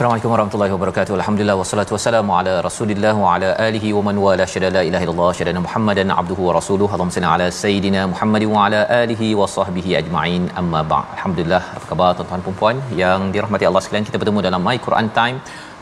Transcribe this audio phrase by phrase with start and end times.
[0.00, 1.14] Assalamualaikum warahmatullahi wabarakatuh.
[1.16, 5.32] Alhamdulillah wassalatu wassalamu ala Rasulillah wa ala alihi wa man wala syada la ilaha illallah
[5.38, 6.90] syada Muhammadan abduhu wa rasuluhu.
[6.94, 10.44] Allahumma salli ala sayidina Muhammad wa ala alihi wa sahbihi ajma'in.
[10.62, 11.12] Amma ba'd.
[11.16, 11.60] Alhamdulillah.
[11.76, 14.08] Apa khabar tuan-tuan dan puan yang dirahmati Allah sekalian?
[14.08, 15.36] Kita bertemu dalam My Quran Time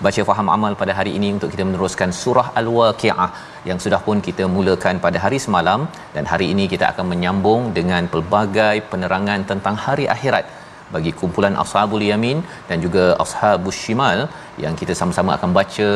[0.06, 3.30] baca faham amal pada hari ini untuk kita meneruskan surah Al-Waqiah
[3.70, 8.10] yang sudah pun kita mulakan pada hari semalam dan hari ini kita akan menyambung dengan
[8.14, 10.57] pelbagai penerangan tentang hari akhirat
[10.94, 14.19] bagi kumpulan ashabul yamin dan juga ashabus shimal
[14.64, 15.89] yang kita sama-sama akan baca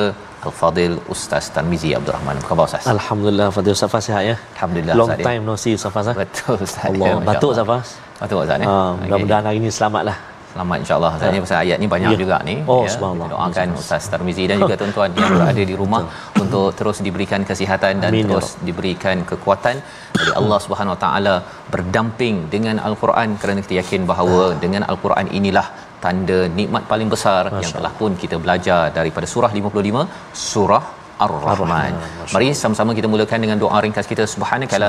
[0.48, 2.36] al-fadil ustaz Tarmizi Abdul Rahman.
[2.40, 2.86] Apa khabar ustaz?
[2.96, 4.36] Alhamdulillah Fadil Safas sihat ya.
[4.56, 5.26] Alhamdulillah Long Ustaz, ya.
[5.28, 6.06] time no see Safas.
[6.12, 6.14] ah.
[6.22, 6.84] Betul ustaz.
[6.90, 7.58] Allah Ya, batuk Allah.
[7.60, 7.86] Safas.
[8.22, 8.66] Batuk ustaz ya.
[8.68, 9.00] Okey.
[9.06, 10.16] mudah-mudahan hari ini selamatlah.
[10.52, 11.10] Selamat insya-Allah.
[11.16, 12.18] Ustaz ni pasal ayat ni banyak Ya.
[12.22, 12.54] juga ni.
[12.72, 13.28] Oh, subhanallah.
[13.28, 16.02] Kita doakan Ustaz Tarmizi dan juga tuan-tuan yang berada di rumah
[16.42, 19.76] untuk terus diberikan kesihatan dan Amin, ya terus diberikan kekuatan
[20.18, 21.34] dari Allah Subhanahu Wa Taala
[21.74, 25.66] berdamping dengan Al-Quran kerana kita yakin bahawa dengan Al-Quran inilah
[26.04, 30.04] tanda nikmat paling besar yang telah pun kita belajar daripada surah 55
[30.50, 30.84] surah
[31.24, 31.50] Ar-Rahman.
[31.54, 32.30] Ar-Rahman.
[32.34, 34.88] Mari sama-sama kita mulakan dengan doa ringkas kita subhanakala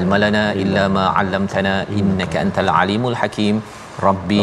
[0.00, 3.56] ilmalana illa ma 'allamtana innaka antal alimul hakim.
[4.06, 4.42] Rabbi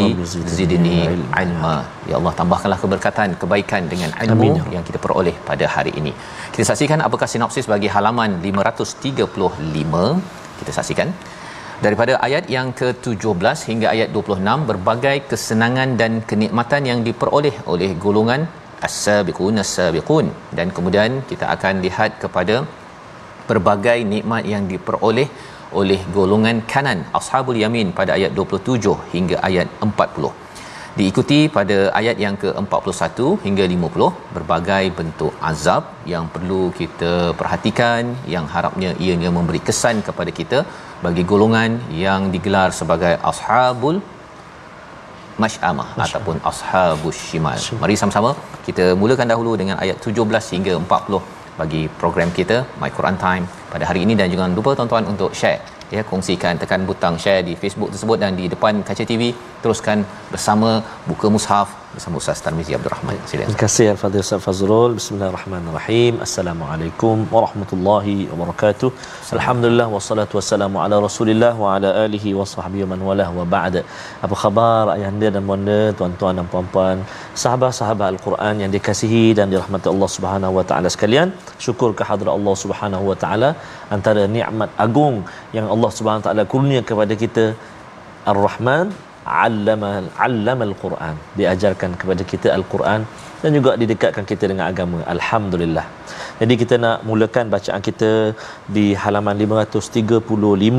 [0.56, 0.98] zidni
[1.42, 1.74] ilma.
[2.10, 6.12] Ya Allah tambahkanlah keberkatan, kebaikan dengan ilmu Amin, ya yang kita peroleh pada hari ini.
[6.54, 10.04] Kita saksikan apakah sinopsis bagi halaman 535.
[10.60, 11.10] Kita saksikan
[11.84, 18.42] daripada ayat yang ke-17 hingga ayat 26 berbagai kesenangan dan kenikmatan yang diperoleh oleh golongan
[18.88, 20.26] as-sabiqun as-sabiqun
[20.58, 22.56] dan kemudian kita akan lihat kepada
[23.48, 25.28] berbagai nikmat yang diperoleh
[25.80, 30.30] oleh golongan kanan ashabul yamin pada ayat 27 hingga ayat 40
[30.98, 35.82] diikuti pada ayat yang ke-41 hingga 50 berbagai bentuk azab
[36.12, 40.60] yang perlu kita perhatikan yang harapnya ianya memberi kesan kepada kita
[41.04, 43.98] bagi golongan yang digelar sebagai ashabul
[45.44, 47.58] masyamah ataupun ashabus shimal.
[47.82, 48.30] Mari sama-sama
[48.66, 53.84] kita mulakan dahulu dengan ayat 17 hingga 40 bagi program kita My Quran Time pada
[53.90, 54.14] hari ini.
[54.18, 55.60] Dan jangan lupa tuan-tuan untuk share.
[55.94, 60.70] Ya kongsikan tekan butang share di Facebook tersebut dan di depan kaca TV teruskan bersama
[61.10, 63.16] buka mushaf bersama Ustaz Tarmizi Abdul Rahman.
[63.30, 63.48] Silakan.
[63.50, 64.92] Terima kasih Al-Fadhil Ustaz Fazrul.
[64.98, 66.14] Bismillahirrahmanirrahim.
[66.26, 68.90] Assalamualaikum warahmatullahi wabarakatuh.
[69.38, 73.76] Alhamdulillah wassalatu wassalamu ala Rasulillah wa ala alihi wa sahbihi man walah wa ba'd.
[74.26, 76.96] Apa khabar ayahanda dan bonda, tuan-tuan dan puan-puan,
[77.42, 81.28] sahabat-sahabat Al-Quran yang dikasihi dan dirahmati Allah Subhanahu wa taala sekalian.
[81.66, 83.50] Syukur kehadrat Allah Subhanahu wa taala
[83.98, 85.16] antara nikmat agung
[85.58, 87.44] yang Allah Subhanahu wa taala kurnia kepada kita
[88.32, 89.90] Ar-Rahman allama
[90.26, 91.14] allama al-Quran.
[91.38, 93.02] Diajarkan kepada kita al-Quran
[93.42, 95.00] dan juga didekatkan kita dengan agama.
[95.14, 95.86] Alhamdulillah.
[96.40, 98.32] Jadi kita nak mulakan bacaan kita
[98.76, 100.20] di halaman 535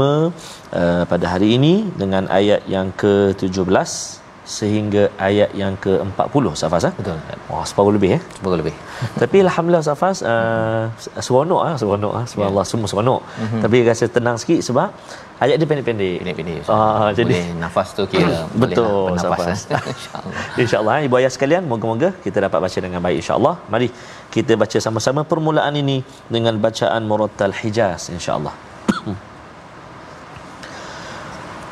[0.02, 7.18] uh, pada hari ini dengan ayat yang ke-17 sehingga ayat yang ke-40 Safas ah Betul.
[7.46, 8.74] wah separuh lebih eh Semoga lebih.
[9.22, 13.60] tapi alhamdulillah Safas uh, seronok ah seronok ah subhanallah semua seronok Mhm.
[13.62, 14.90] tapi rasa tenang sikit sebab
[15.38, 16.58] ayat dia pendek-pendek Pendek-pendek.
[16.68, 19.24] Ah, jadi- boleh nafas tu kira Betul, boleh lah.
[19.24, 19.60] Safas.
[19.94, 20.34] Insya-Allah.
[20.58, 23.88] InsyaAllah ibu ayah sekalian moga-moga kita dapat baca dengan baik insyaAllah mari
[24.30, 28.56] kita baca sama-sama permulaan ini dengan bacaan Murattal Hijaz insyaAllah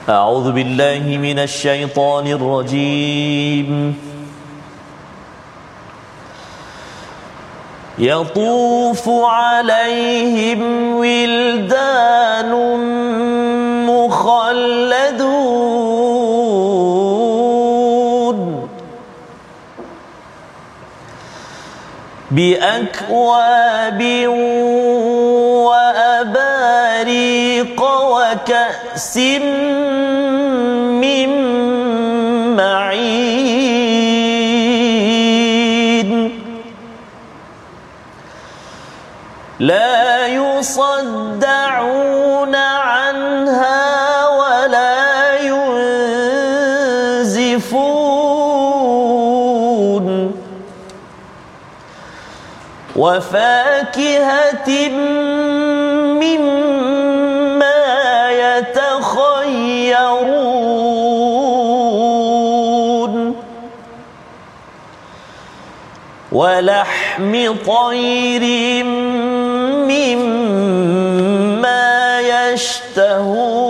[0.10, 3.96] أعوذ بالله من الشيطان الرجيم.
[8.00, 10.62] يطوف عليهم
[10.96, 12.52] ولدان
[13.90, 15.30] مخلدون
[22.32, 24.04] بأكواب
[25.68, 26.59] وكأس
[28.30, 29.18] وكأس
[31.02, 31.30] من
[32.56, 32.90] معين.
[39.60, 41.36] لا يصدعون
[42.56, 46.00] عنها ولا ينزفون.
[52.96, 54.90] وفاكهة
[56.20, 56.70] مما
[66.32, 68.44] ولحم طير
[69.90, 71.80] مما
[72.22, 73.70] يشتهون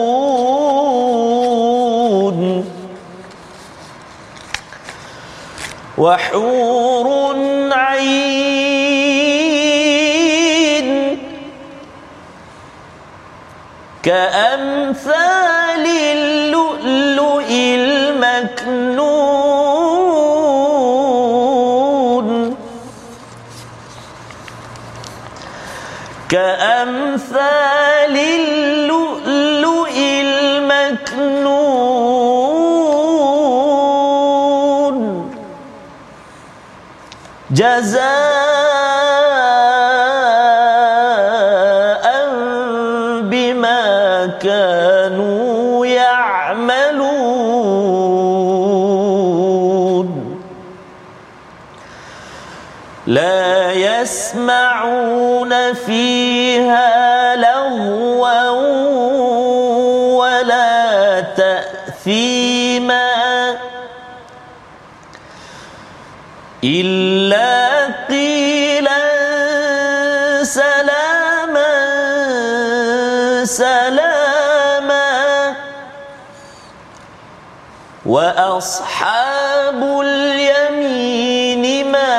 [5.98, 7.36] وحور
[7.72, 8.50] عين
[14.04, 14.49] كأمثال
[37.60, 38.00] جزاء
[43.22, 43.86] بما
[44.42, 47.20] كانوا يعملون.
[53.08, 58.50] لا يسمعون فيها لغوا
[60.20, 63.10] ولا تأثيما
[66.64, 67.19] إلا
[78.10, 82.16] وأصحاب اليمين ما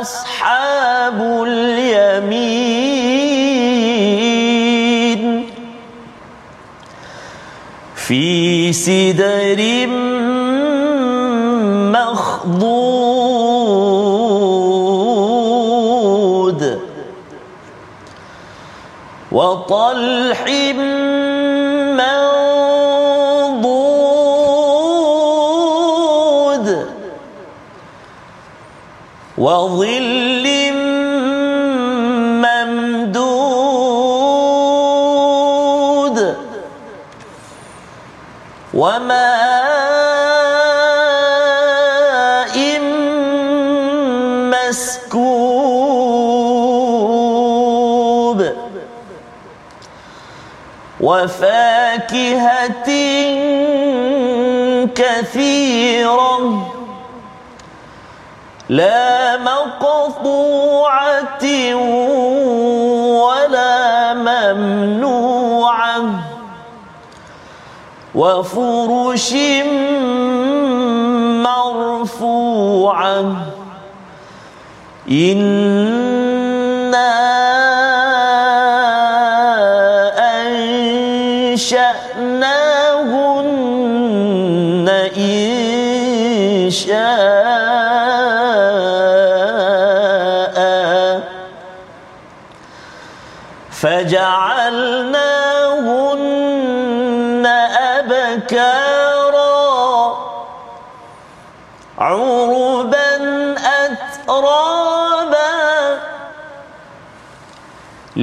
[0.00, 2.64] أصحاب اليمين
[7.94, 9.86] في سدر
[15.44, 16.80] مخضود
[19.32, 20.44] وطلح
[29.44, 30.46] وظل
[35.34, 36.18] ممدود
[38.74, 39.14] وماء
[47.04, 48.40] مسكوب
[51.00, 52.88] وفاكهة
[54.94, 56.70] كثيرة
[58.68, 59.13] لا
[63.24, 66.02] ولا ممنوعة
[68.14, 69.32] وفرش
[71.44, 73.24] مرفوعة
[75.10, 75.83] إنا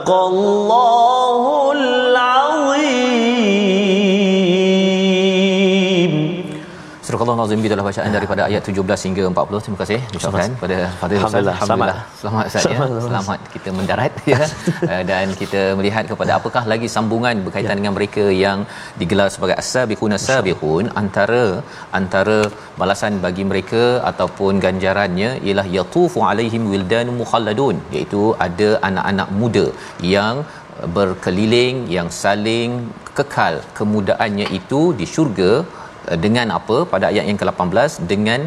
[0.06, 1.44] صدق الله
[1.78, 3.02] العظيم
[7.02, 8.78] Surah Al-Azim kita dah bacaan daripada ayat 17
[9.10, 9.64] hingga 40.
[9.66, 11.58] Terima kasih ucapkan pada pada Alhamdulillah.
[11.66, 12.00] Alhamdulillah.
[12.22, 12.78] Selamat Ustaz ya.
[12.78, 13.04] Selamat.
[13.10, 14.43] Selamat kita mendarat ya.
[14.91, 17.79] Uh, dan kita melihat kepada apakah lagi sambungan berkaitan Ya.
[17.79, 18.59] dengan mereka yang
[19.01, 21.45] digelar sebagai as-sabiqun as-sabiqun antara
[21.99, 22.37] antara
[22.81, 29.67] balasan bagi mereka ataupun ganjarannya ialah yatufu alaihim wildan mukhalladun iaitu ada anak-anak muda
[30.15, 30.37] yang
[30.99, 32.71] berkeliling yang saling
[33.19, 35.53] kekal kemudaannya itu di syurga
[36.11, 38.41] eh, dengan apa pada ayat yang ke-18 dengan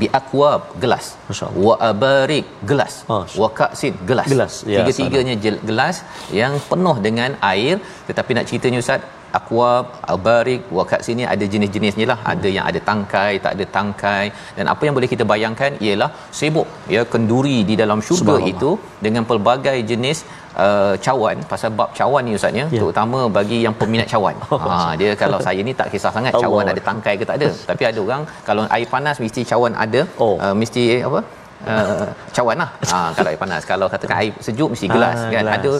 [0.00, 1.06] biakwab gelas.
[1.28, 1.64] Masya Allah.
[1.66, 2.94] wa abarik gelas.
[3.42, 4.28] Wa ka'sin gelas.
[4.32, 5.34] Gelas, ya, tiga-tiganya
[5.70, 5.96] gelas
[6.40, 7.76] yang penuh dengan air.
[8.08, 9.00] Tetapi nak ceritanya ustaz
[9.38, 12.18] akwab abarik wa ka'sin ni ada jenis-jenisnya lah.
[12.22, 12.32] Hmm.
[12.32, 14.24] ada yang ada tangkai tak ada tangkai.
[14.58, 18.70] Dan apa yang boleh kita bayangkan ialah sibuk ya kenduri di dalam syurga itu
[19.06, 20.18] dengan pelbagai jenis
[20.64, 21.36] uh, cawan.
[21.52, 22.80] Pasal bab cawan ni ustaz ya Ya.
[22.80, 24.36] terutama bagi yang peminat cawan.
[24.68, 26.74] Ha dia kalau saya ni tak kisah sangat cawan Allah.
[26.76, 27.48] ada tangkai ke tak ada.
[27.70, 30.02] Tapi ada orang kalau air panas mesti cawan ada.
[30.24, 30.34] Oh.
[30.44, 31.20] uh, mesti apa?
[31.70, 32.06] Uh,
[32.36, 32.70] cawan lah.
[32.90, 33.62] Ha, kalau air panas.
[33.70, 35.54] Kalau katakan air sejuk mesti gelas Ah, kan gelas.
[35.56, 35.72] ada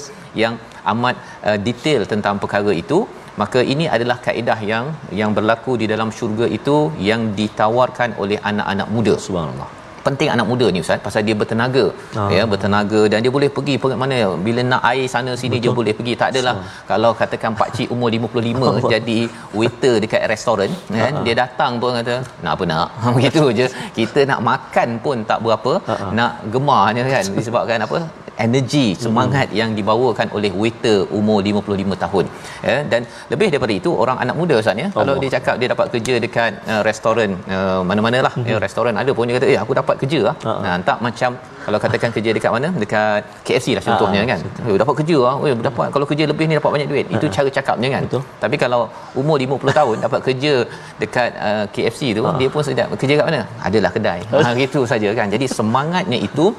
[0.43, 0.55] yang
[0.93, 1.17] amat
[1.49, 2.99] uh, detail tentang perkara itu
[3.41, 4.85] maka ini adalah kaedah yang
[5.21, 6.77] yang berlaku di dalam syurga itu
[7.11, 9.69] yang ditawarkan oleh anak-anak muda Subhanallah.
[10.07, 11.83] penting anak muda ni ustaz pasal dia bertenaga.
[12.21, 12.29] Ah.
[12.35, 14.19] ya bertenaga dan dia boleh pergi pergi mana?
[14.47, 15.63] Bila nak air sana sini Betul.
[15.65, 16.13] dia boleh pergi.
[16.23, 16.55] Tak adalah
[16.91, 19.19] kalau katakan pak cik umur 55 jadi
[19.59, 21.25] waiter dekat restoran kan Ah.
[21.27, 22.15] dia datang pun kata
[22.45, 22.89] nak apa nak?
[23.17, 23.67] Begitu je.
[23.99, 25.73] Kita nak makan pun tak berapa.
[25.93, 27.25] Ah, nak gemarnya kan.
[27.39, 27.99] Disebabkan apa
[28.39, 32.25] energi semangat yang dibawakan oleh waiter umur 55 tahun.
[32.63, 33.01] Ya dan
[33.33, 34.89] lebih daripada itu orang anak muda ustaz ya.
[34.95, 35.23] Kalau Allah.
[35.23, 38.47] dia cakap dia dapat kerja dekat uh, restoran uh, mana-manalah Mhm.
[38.47, 40.61] ya restoran ada pun dia kata eh aku dapat kerja lah Ha-ha.
[40.65, 41.31] nah tak macam
[41.67, 42.69] kalau katakan kerja dekat mana?
[42.73, 44.41] Dekat KFC lah contohnya Ha-ha, kan.
[44.71, 45.35] eh dapat kerja ah.
[45.45, 47.07] Eh dapat kalau kerja lebih ni dapat banyak duit.
[47.11, 48.03] Itu cara cakapnya kan.
[48.07, 48.23] Betul.
[48.39, 48.81] tapi kalau
[49.15, 50.53] umur 50 tahun dapat kerja
[50.97, 52.89] dekat uh, KFC tu dia pun sedap.
[52.95, 53.43] Kerja kat mana?
[53.61, 54.21] Adalah kedai.
[54.47, 55.27] Ha gitu saja kan.
[55.29, 56.55] Jadi semangatnya itu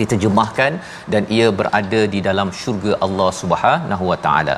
[0.00, 0.72] diterjemahkan
[1.12, 4.56] dan ia berada di dalam syurga Allah Subhanahu wa taala.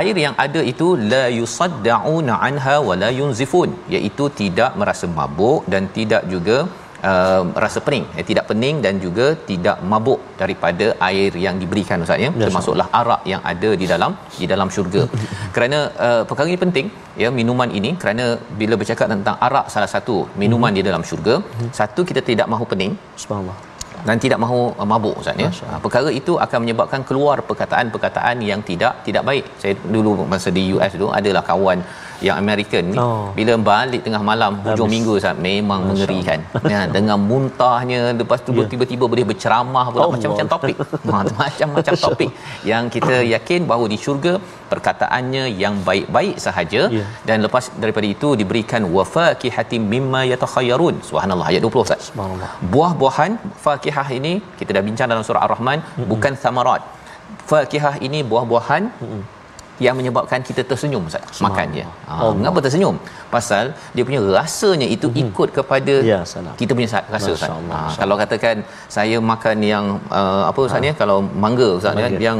[0.00, 5.84] Air yang ada itu la yusaddauna anha wa la yunzifun iaitu tidak merasa mabuk dan
[5.96, 6.58] tidak juga
[7.10, 8.04] uh, rasa pening.
[8.18, 12.30] Eh, tidak pening dan juga tidak mabuk daripada air yang diberikan ustaz ya.
[12.42, 15.02] Termasuklah arak yang ada di dalam di dalam syurga.
[15.56, 16.88] Kerana uh, perkara ini penting
[17.22, 18.26] ya minuman ini kerana
[18.60, 21.34] bila bercakap tentang arak salah satu minuman di dalam syurga
[21.80, 22.94] satu kita tidak mahu pening.
[23.24, 23.71] Subhanallah.
[24.08, 25.50] Dan tidak mahu uh, mabuk ustaz ya.
[25.70, 29.44] Ha, perkara itu akan menyebabkan keluar perkataan-perkataan yang tidak tidak baik.
[29.62, 31.80] Saya dulu masa di US dulu adalah kawan
[32.26, 33.26] yang American ni Oh.
[33.38, 34.94] bila balik tengah malam hujung Habis.
[34.94, 36.38] minggu ustaz memang mengerikan.
[36.72, 38.66] ya dengan muntahnya lepas tu Ya.
[38.72, 40.76] tiba-tiba boleh berceramah pula macam-macam topik.
[41.14, 42.30] Ha, macam-macam topik
[42.70, 44.34] yang kita yakin bahawa di syurga
[44.72, 47.04] perkataannya yang baik-baik sahaja Ya.
[47.28, 50.96] dan lepas daripada itu diberikan wafaqihatim mimma yatakhayyarun.
[51.10, 52.50] Subhanallah ayat 20 ustaz Subhanallah.
[52.74, 53.32] buah-buahan
[53.66, 56.08] fakihah ini kita dah bincang dalam surah ar-rahman mm-hmm.
[56.12, 56.82] bukan samarat
[57.50, 59.22] fakihah ini buah-buahan mm-hmm.
[59.84, 61.84] Yang menyebabkan kita tersenyum Ustaz makannya.
[62.08, 62.34] Ha, Allah.
[62.38, 62.96] mengapa tersenyum?
[63.34, 63.64] Pasal
[63.96, 65.22] dia punya rasanya itu mm-hmm.
[65.24, 66.54] ikut kepada Ya, salam.
[66.60, 67.50] kita punya sa- rasa Masya Ustaz.
[67.58, 68.56] Allah, Ha, Masya kalau katakan
[68.96, 69.84] saya makan yang
[70.20, 72.24] uh, apa Ustaz ni kalau mangga Ustaz ya, Mangga.
[72.28, 72.38] yang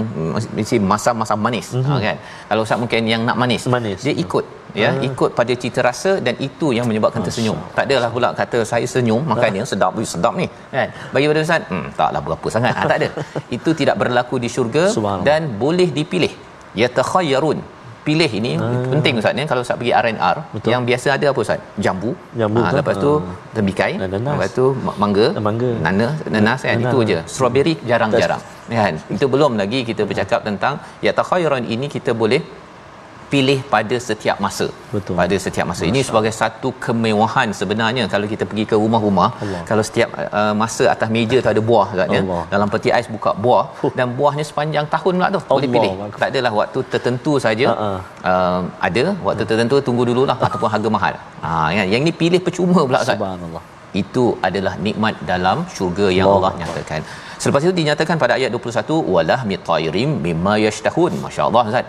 [0.58, 1.96] mesti masam-masam manis mm-hmm.
[1.98, 2.16] ha, kan.
[2.50, 4.00] Kalau Ustaz mungkin yang nak manis, Manis.
[4.08, 4.44] dia ikut
[4.80, 7.58] ya ikut pada cita rasa dan itu yang menyebabkan tersenyum.
[7.76, 10.46] Tak adalah pula kata saya senyum makannya sedap ui, sedap ni
[10.76, 10.88] kan.
[11.14, 12.72] Bagi pada Ustaz, hmm taklah berapa sangat.
[12.78, 13.08] Ha, tak ada.
[13.56, 14.84] Itu tidak berlaku di syurga
[15.28, 16.32] dan boleh dipilih.
[16.74, 17.60] Yatakhayyarun.
[18.02, 18.90] Pilih ini hmm.
[18.90, 20.70] penting Ustaz ni kalau Ustaz pergi R&R Betul.
[20.74, 21.60] yang biasa ada apa Ustaz?
[21.78, 22.10] Jambu.
[22.34, 23.34] Jambu ha, lepas tu Ha.
[23.54, 24.32] tembikai, nanas.
[24.34, 25.70] lepas tu ma- mangga, mangga.
[25.86, 26.90] nanas, nanas kan Nanas.
[26.90, 27.18] itu je.
[27.30, 28.42] Strawberry jarang-jarang.
[28.66, 28.94] Kan?
[29.06, 32.42] Itu belum lagi kita bercakap tentang yatakhayyarun ini kita boleh
[33.32, 35.14] pilih pada setiap masa Betul.
[35.20, 39.62] pada setiap masa ini sebagai satu kemewahan sebenarnya kalau kita pergi ke rumah-rumah Allah.
[39.70, 40.08] kalau setiap
[40.40, 42.42] uh, masa atas meja tu ada buah katnya Allah.
[42.54, 43.92] dalam peti ais buka buah Huh.
[43.98, 46.18] dan buahnya sepanjang tahun pula tu boleh Allah pilih Akbar.
[46.22, 47.90] tak adalah waktu tertentu saja Ha-ha.
[48.32, 52.80] uh, ada waktu tertentu tunggu dululah ataupun harga mahal ha kan yang ni pilih percuma
[52.88, 53.62] pula Ustaz Subhanallah.
[54.02, 56.50] itu adalah nikmat dalam syurga yang Allah.
[56.52, 57.00] Allah nyatakan.
[57.42, 61.12] Selepas itu dinyatakan pada ayat 21 walah mitairim mimma yashtahun.
[61.24, 61.86] Masya-Allah Ustaz.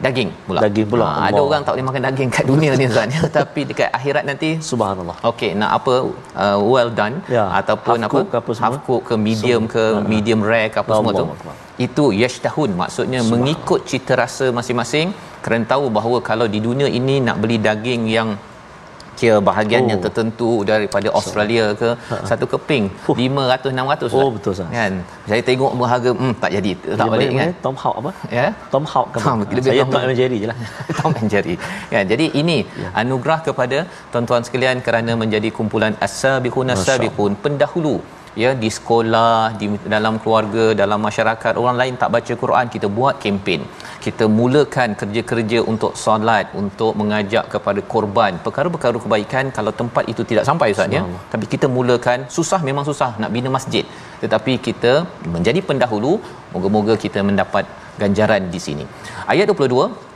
[0.00, 0.58] Daging pula.
[0.64, 1.42] Daging pula, Ha, ada Allah.
[1.46, 3.20] orang tak boleh makan daging kat dunia ni Ustaz ya.
[3.38, 5.16] Tapi dekat akhirat nanti Subhanallah.
[5.30, 5.94] Okey, nak apa
[6.44, 8.64] uh, well done Ya, ataupun half apa cook ke apa semua.
[8.66, 11.24] half cook ke medium ke medium rare ke apa semua tu.
[11.24, 11.54] Allah Akbar.
[11.78, 15.08] Itu yashtahun maksudnya mengikut cita rasa masing-masing
[15.44, 18.28] kerana tahu bahawa kalau di dunia ini nak beli daging yang
[19.20, 19.90] kira bahagian Oh.
[19.92, 21.88] yang tertentu daripada Australia ke
[22.30, 24.68] satu keping 500 600 Oh, betul, Ustaz.
[24.76, 24.92] kan
[25.30, 27.50] saya tengok harga hmm tak jadi tak Dia balik kan?
[27.64, 28.10] Tom Hawk apa?
[28.38, 30.58] ya Tom Hawk ke Tom, lebih Saya Tom- Tom and Jerry je lah.
[30.98, 31.54] Tom and Jerry
[31.92, 32.88] kan jadi ini ya.
[33.02, 33.78] anugerah kepada
[34.14, 37.94] tuan-tuan sekalian kerana menjadi kumpulan as-sabiqun as-sabiqun pendahulu
[38.42, 43.14] ya di sekolah di dalam keluarga dalam masyarakat orang lain tak baca Quran kita buat
[43.24, 43.60] kempen
[44.06, 50.44] kita mulakan kerja-kerja untuk solat untuk mengajak kepada korban perkara-perkara kebaikan kalau tempat itu tidak
[50.48, 51.02] sampai ustaz ya.
[51.32, 53.84] Tapi kita mulakan susah memang susah nak bina masjid.
[54.22, 54.92] Tetapi kita
[55.34, 56.12] menjadi pendahulu
[56.54, 57.66] moga-moga kita mendapat
[58.02, 58.86] ganjaran di sini.
[59.32, 60.11] Ayat 22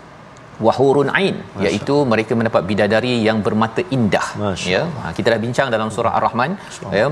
[0.66, 4.26] wahurun ain iaitu mereka mendapat bidadari yang bermata indah.
[4.42, 6.50] Masya ya ha, kita dah bincang dalam surah ar-rahman.
[6.98, 7.06] Ya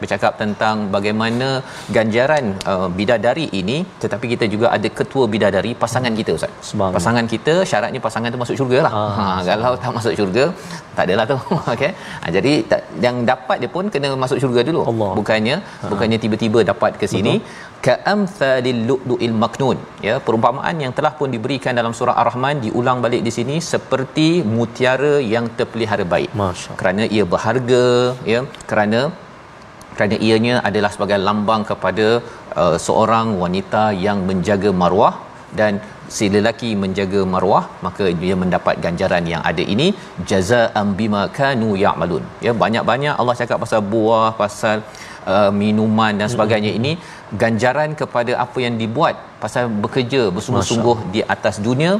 [0.00, 1.48] bercakap tentang bagaimana
[1.96, 6.52] ganjaran uh, bidadari ini tetapi kita juga ada ketua bidadari pasangan kita ustaz.
[6.70, 6.96] Subhanallah.
[6.98, 8.92] pasangan kita syaratnya pasangan tu masuk syurga lah.
[9.02, 10.44] Ah, ha kalau tak masuk syurga
[10.96, 11.38] tak adalah tu.
[11.74, 14.82] Okey ha, jadi tak, yang dapat dia pun kena masuk syurga dulu.
[14.90, 15.12] Allah.
[15.20, 15.56] bukannya
[15.92, 17.34] bukannya tiba-tiba dapat ke sini
[17.86, 19.78] ka'amthalil lu'lu'il maknun.
[20.06, 25.14] Ya perumpamaan yang telah pun diberikan dalam surah ar-rahman diulang balik di sini seperti mutiara
[25.34, 26.32] yang terpelihara baik.
[26.42, 27.84] Masya kerana ia berharga
[28.32, 28.42] ya
[28.72, 29.00] kerana
[29.98, 32.08] kerana ianya adalah sebagai lambang kepada
[32.62, 35.14] uh, seorang wanita yang menjaga maruah
[35.60, 35.74] dan
[36.16, 39.88] si lelaki menjaga maruah maka dia mendapat ganjaran yang ada ini.
[40.30, 42.24] Jazaa'an bima kanu ya'malun.
[42.46, 45.07] Ya banyak-banyak Allah cakap pasal buah pasal uh,
[45.62, 46.92] minuman dan sebagainya ini
[47.42, 51.90] ganjaran kepada apa yang dibuat pasal bekerja bersungguh-sungguh di atas dunia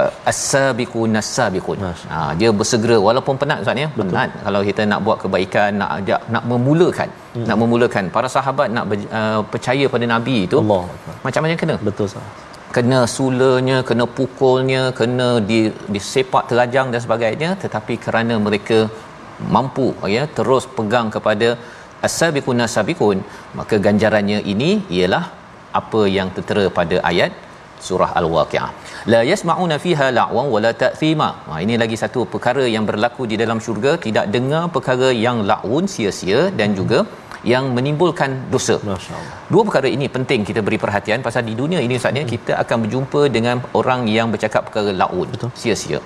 [0.00, 1.78] uh, as-sabiqun as-sabiqun.
[1.84, 3.88] Masya ha, dia bersegera walaupun penat ustaz ya?
[3.98, 4.30] Penat.
[4.46, 7.46] Kalau kita nak buat kebaikan nak ajak nak memulakan hmm.
[7.50, 10.82] nak memulakan para sahabat nak ber, uh, percaya pada nabi itu Allah.
[11.26, 11.76] macam-macam kena.
[11.90, 12.26] Betul sah.
[12.76, 15.58] kena sulanya kena pukulnya kena di
[15.94, 18.78] disepak terajang dan sebagainya tetapi kerana mereka
[19.54, 21.48] mampu ya terus pegang kepada
[22.08, 23.18] as-sabiqun as-sabiqun
[23.60, 25.24] maka ganjarannya ini ialah
[25.80, 27.32] apa yang tertera pada ayat
[27.86, 28.68] surah al-waqiah
[29.12, 33.60] la yasma'una fiha la'wan wala ta'thima ha ini lagi satu perkara yang berlaku di dalam
[33.66, 37.00] syurga tidak dengar perkara yang la'un sia-sia dan juga
[37.50, 38.76] yang menimbulkan dosa.
[39.52, 42.76] Dua perkara ini penting kita beri perhatian pasal di dunia ini Ustaz ya kita akan
[42.84, 45.50] berjumpa dengan orang yang bercakap perkara laun Betul.
[45.62, 46.00] sia-sia.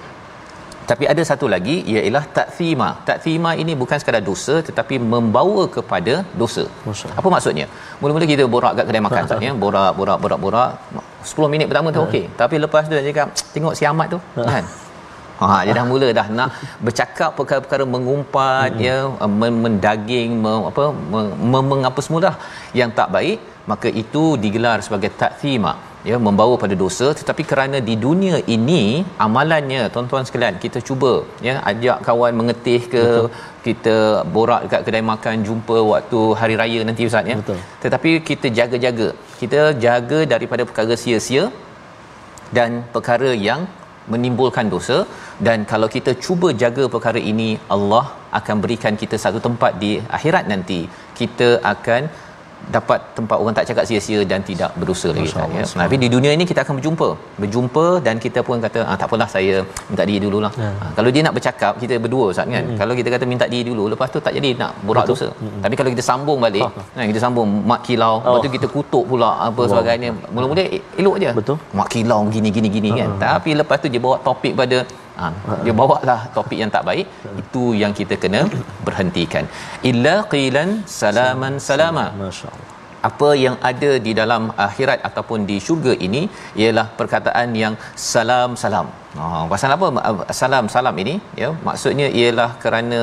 [0.91, 2.89] Tapi ada satu lagi ialah takthima.
[3.09, 6.65] Takthima ini bukan sekadar dosa tetapi membawa kepada dosa.
[6.87, 7.19] Masya Allah.
[7.21, 7.67] Apa maksudnya?
[8.01, 10.73] Mula-mula kita borak kat kedai makan Ustaz ya, borak borak borak borak
[11.35, 12.25] 10 minit pertama tu okey.
[12.43, 14.21] Tapi lepas tu dia cakap tengok si Ahmad tu
[14.53, 14.67] kan.
[15.41, 16.49] Ha dia dah mula dah nak
[16.87, 18.85] bercakap perkara-perkara mengumpat hmm.
[18.87, 18.97] ya
[19.41, 22.33] men- mendaging mem, apa mem, mem, apa semua
[22.81, 23.39] yang tak baik
[23.71, 25.73] maka itu digelar sebagai takthima
[26.11, 28.83] ya membawa pada dosa tetapi kerana di dunia ini
[29.27, 31.13] amalannya tuan-tuan sekalian kita cuba
[31.47, 33.29] ya ajak kawan mengetih ke Betul.
[33.67, 33.97] kita
[34.35, 37.59] borak dekat kedai makan jumpa waktu hari raya nanti ustaz ya Betul.
[37.85, 39.09] tetapi kita jaga-jaga
[39.41, 41.47] kita jaga daripada perkara sia-sia
[42.59, 43.63] dan perkara yang
[44.13, 44.99] menimbulkan dosa
[45.47, 48.05] dan kalau kita cuba jaga perkara ini Allah
[48.39, 50.81] akan berikan kita satu tempat di akhirat nanti
[51.21, 52.03] kita akan
[52.67, 55.65] dapat tempat orang tak cakap sia-sia dan tidak berdosa lagi Allah, ya.
[55.83, 57.09] Tapi di dunia ini kita akan berjumpa,
[57.43, 60.51] berjumpa dan kita pun kata ah tak apalah saya minta diri dululah.
[60.59, 60.71] Ya.
[60.83, 62.65] Ha, kalau dia nak bercakap kita berdua Ustaz kan.
[62.81, 65.31] Kalau kita kata minta diri dulu lepas tu tak jadi nak borak Betul.
[65.31, 65.63] dosa.
[65.63, 68.55] Tapi kalau kita sambung balik, Ha, kan kita sambung mak kilau, lepas tu Oh.
[68.59, 69.67] kita kutuk pula apa Allah.
[69.71, 70.11] sebagainya.
[70.35, 71.31] Mula-mula e- elok je.
[71.39, 71.57] Betul.
[71.71, 73.11] Mak kilau gini gini gini kan.
[73.23, 74.79] Tapi lepas tu dia bawa topik pada
[75.19, 75.27] ha,
[75.65, 77.07] dia bawa lah topik yang tak baik
[77.43, 78.41] itu yang kita kena
[78.87, 79.45] berhentikan
[79.91, 82.73] illa qilan salaman salama Masya Allah.
[83.09, 86.23] apa yang ada di dalam akhirat ataupun di syurga ini
[86.63, 87.75] ialah perkataan yang
[88.13, 88.89] salam salam.
[89.19, 89.89] Ha pasal apa
[90.41, 93.01] salam salam ini ya maksudnya ialah kerana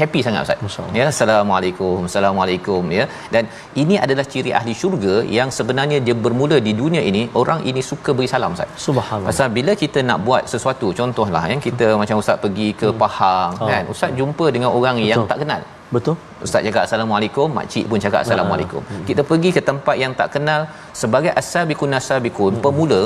[0.00, 0.58] happy sangat ustaz.
[0.98, 3.04] Ya assalamualaikum assalamualaikum ya
[3.34, 3.44] dan
[3.82, 8.12] ini adalah ciri ahli syurga yang sebenarnya dia bermula di dunia ini orang ini suka
[8.18, 8.68] beri salam ustaz.
[8.86, 9.30] Subhanallah.
[9.30, 13.68] Pasal bila kita nak buat sesuatu contohlah yang kita macam ustaz pergi ke Pahang Ah.
[13.70, 15.30] kan ustaz jumpa dengan orang yang Betul.
[15.32, 15.60] tak kenal
[15.94, 16.14] Betul?
[16.44, 20.60] Ustaz cakap Assalamualaikum Makcik pun cakap Assalamualaikum Kita pergi ke tempat yang tak kenal
[21.02, 23.00] Sebagai As-Sabiqun As-Sabiqun Pemula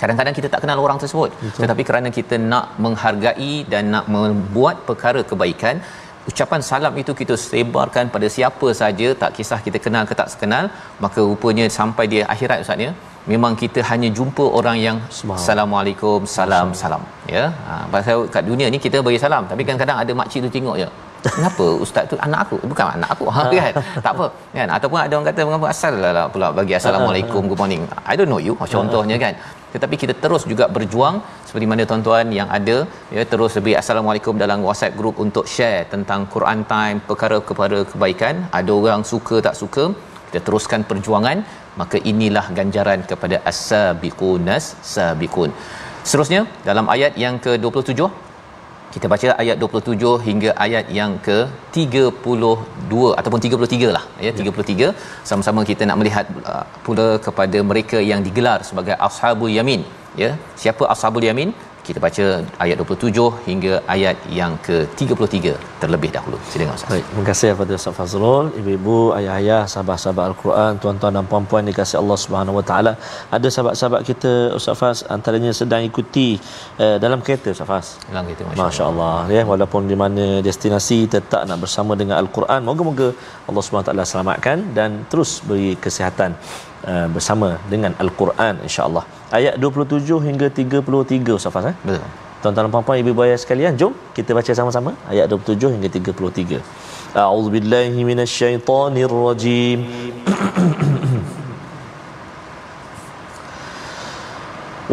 [0.00, 1.60] Kadang-kadang kita tak kenal orang tersebut Betul.
[1.62, 5.76] Tetapi kerana kita nak menghargai Dan nak membuat perkara kebaikan
[6.30, 10.64] Ucapan salam itu kita sebarkan pada siapa saja Tak kisah kita kenal ke tak kenal
[11.04, 12.92] Maka rupanya sampai di akhirat Ustaz ya
[13.28, 14.96] Memang kita hanya jumpa orang yang.
[15.36, 17.02] Assalamualaikum, salam, salam.
[17.34, 17.44] Ya.
[17.68, 20.88] Ha, pasal kat dunia ni kita bagi salam, tapi kadang-kadang ada makcik tu tengok je.
[21.36, 23.72] kenapa ustaz tu anak aku bukan anak aku ha, kan
[24.04, 27.82] tak apa kan ataupun ada orang kata mengapa asal lah pula bagi assalamualaikum good morning
[28.12, 29.32] i don't know you contohnya kan
[29.74, 31.16] tetapi kita terus juga berjuang
[31.48, 32.76] seperti mana tuan-tuan yang ada.
[33.16, 38.34] Ya terus lebih assalamualaikum dalam WhatsApp group untuk share tentang Quran time perkara kepada kebaikan.
[38.60, 39.84] Ada orang suka tak suka
[40.28, 41.38] kita teruskan perjuangan.
[41.80, 45.50] Maka inilah ganjaran kepada as-sabiqunas sabiqun
[46.08, 48.00] seterusnya dalam ayat yang ke-27
[48.94, 51.38] kita baca ayat 27 hingga ayat yang ke
[51.76, 54.90] 32 ataupun 33 lah ya 33
[55.30, 59.82] sama-sama kita nak melihat uh, pula kepada mereka yang digelar sebagai ashabul yamin
[60.22, 60.30] ya.
[60.62, 61.50] Siapa ashabul yamin
[61.86, 62.24] kita baca
[62.64, 66.38] ayat 27 hingga ayat yang ke-33 terlebih dahulu.
[66.50, 66.90] Silakan Ustaz.
[66.92, 72.18] Baik, terima kasih kepada Ustaz Fazrul, ibu-ibu, ayah-ayah, sahabat-sahabat Al-Quran, tuan-tuan dan puan-puan dikasihi Allah
[72.24, 72.92] Subhanahu Wa Taala.
[73.36, 76.28] Ada sahabat-sahabat kita Ustaz Faz antaranya sedang ikuti
[76.84, 77.86] uh, dalam kereta Ustaz Faz.
[78.12, 78.66] Dalam kereta masya-Allah.
[78.66, 82.60] Masya-Allah ya, walaupun di mana destinasi tetap nak bersama dengan Al-Quran.
[82.70, 83.08] Moga-moga
[83.48, 86.32] Allah Subhanahu Wa Taala selamatkan dan terus beri kesihatan
[86.86, 89.04] uh, bersama dengan Al-Quran insya-Allah
[89.38, 91.76] ayat 27 hingga 33 Ustaz Fas eh?
[91.86, 92.04] Betul.
[92.40, 96.56] Tuan-tuan dan puan-puan ibu bapa sekalian, jom kita baca sama-sama ayat 27 hingga 33.
[97.12, 99.84] A'udzubillahi minasyaitonirrajim.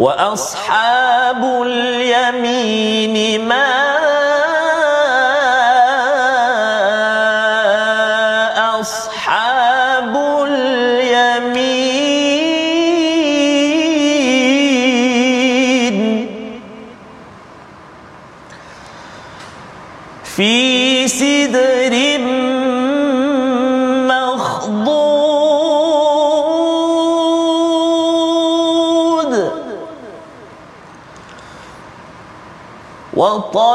[0.04, 1.72] Wa ashabul
[2.04, 3.16] yamin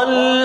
[0.06, 0.43] ضل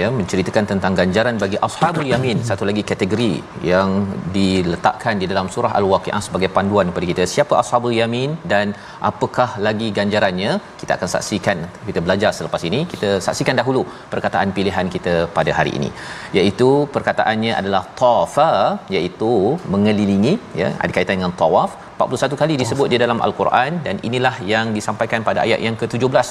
[0.00, 2.38] ya menceritakan tentang ganjaran bagi ashabul yamin.
[2.50, 3.32] Satu lagi kategori
[3.70, 3.90] yang
[4.36, 7.26] diletakkan di dalam surah al-waqiah sebagai panduan kepada kita.
[7.34, 8.74] Siapa ashabul yamin dan
[9.10, 10.52] apakah lagi ganjarannya?
[10.82, 11.58] Kita akan saksikan.
[11.90, 12.82] Kita belajar selepas ini.
[12.94, 15.90] Kita saksikan dahulu perkataan pilihan kita pada hari ini.
[16.38, 18.50] Iaitu perkataannya adalah tafa
[18.96, 19.32] iaitu
[19.74, 21.72] mengelilingi ya ada kaitan dengan tawaf
[22.10, 26.28] 41 kali disebut di dalam al-Quran dan inilah yang disampaikan pada ayat yang ke-17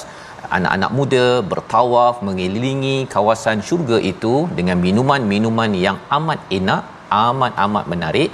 [0.56, 6.82] anak-anak muda bertawaf mengelilingi kawasan syurga itu dengan minuman-minuman yang amat enak
[7.26, 8.30] amat-amat menarik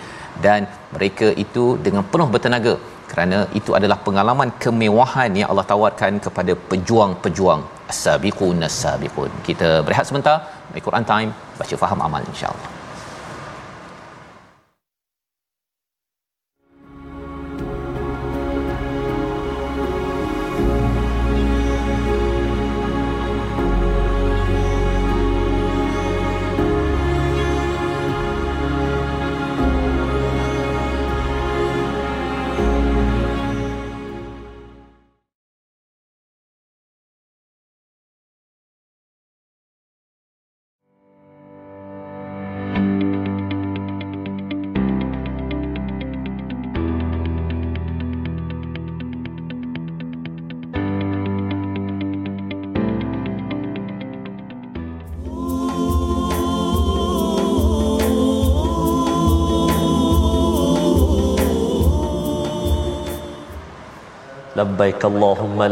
[0.47, 0.61] dan
[0.95, 2.75] mereka itu dengan penuh bertenaga
[3.11, 7.63] kerana itu adalah pengalaman kemewahan yang Allah tawarkan kepada pejuang-pejuang.
[7.93, 9.31] As-sabiqun as-sabiqun.
[9.49, 10.39] Kita berehat sebentar.
[10.77, 11.31] Al-Quran time.
[11.61, 12.78] Baca faham amal insya-Allah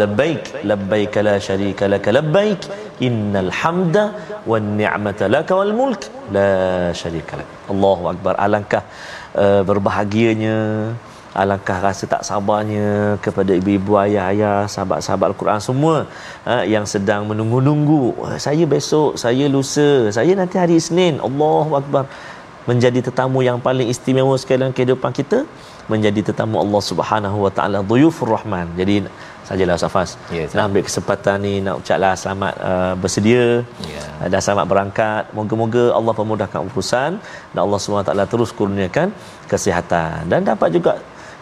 [0.02, 2.62] labbaik labbaik la syarika lak labbaik
[3.08, 4.04] innal hamda
[4.50, 6.02] wan ni'mata lak wal mulk
[6.36, 6.48] la
[7.00, 8.82] syarika lak Allahu akbar alangkah
[9.42, 10.56] uh, berbahagianya
[11.42, 15.96] alangkah rasa tak sabarnya kepada ibu-ibu ayah-ayah sahabat-sahabat al-Quran semua
[16.52, 18.02] uh, yang sedang menunggu-nunggu.
[18.16, 21.20] Oh, saya besok saya lusa saya nanti hari Isnin.
[21.28, 22.04] Allahu akbar.
[22.70, 25.38] Menjadi tetamu yang paling istimewa sekali dalam kehidupan kita
[25.92, 28.66] menjadi tetamu Allah Subhanahu wa taala dhuyufur rahman.
[28.80, 28.96] Jadi
[29.48, 33.46] sajalah Safas Ya, nak ambil kesempatan ni nak ucaplah selamat uh, bersedia.
[33.92, 34.02] Ya.
[34.20, 35.24] uh, dan selamat berangkat.
[35.38, 37.10] Moga-moga Allah pemudahkan urusan.
[37.52, 39.08] Dan Allah SWT terus kurniakan
[39.52, 40.26] kesihatan.
[40.32, 40.92] Dan dapat juga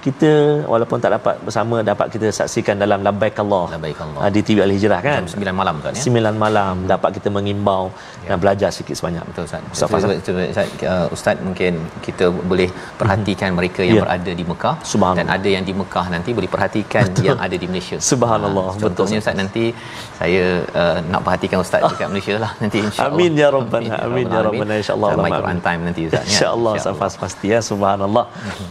[0.04, 0.30] kita
[0.72, 4.20] walaupun tak dapat bersama dapat kita saksikan dalam labbaik Allah Labbaik Allah.
[4.24, 6.02] uh, di TV Al Hijrah kan Jam 9 malam kan ya.
[6.04, 7.84] 9 malam dapat kita mengimbau
[8.28, 9.62] dan belajar sikit sebanyak Betul Ustaz.
[9.72, 10.08] Ustaz Betul, Fazal.
[10.20, 10.68] betul, betul, Ustaz.
[10.92, 11.72] Uh, Ustaz mungkin
[12.04, 12.68] kita boleh
[13.00, 14.02] perhatikan mereka yang Ya.
[14.04, 14.76] berada di Mekah
[15.18, 17.96] dan ada yang di Mekah nanti boleh perhatikan yang ada di Malaysia.
[18.12, 18.64] Subhanallah.
[18.74, 19.64] Ah, Betul, Ustaz nanti
[20.20, 23.16] saya uh, nak perhatikan Ustaz dekat Malaysia lah nanti insya-Allah.
[23.16, 23.94] Amin ya Rabbana.
[24.06, 24.72] Amin ya Rabbana.
[24.82, 25.08] InsyaAllah.
[25.08, 25.66] My Allahumma Quran amin.
[25.66, 26.20] time nanti Ustaz.
[26.20, 26.28] ya.
[26.28, 28.24] InsyaAllah Safas pasti ya Subhanallah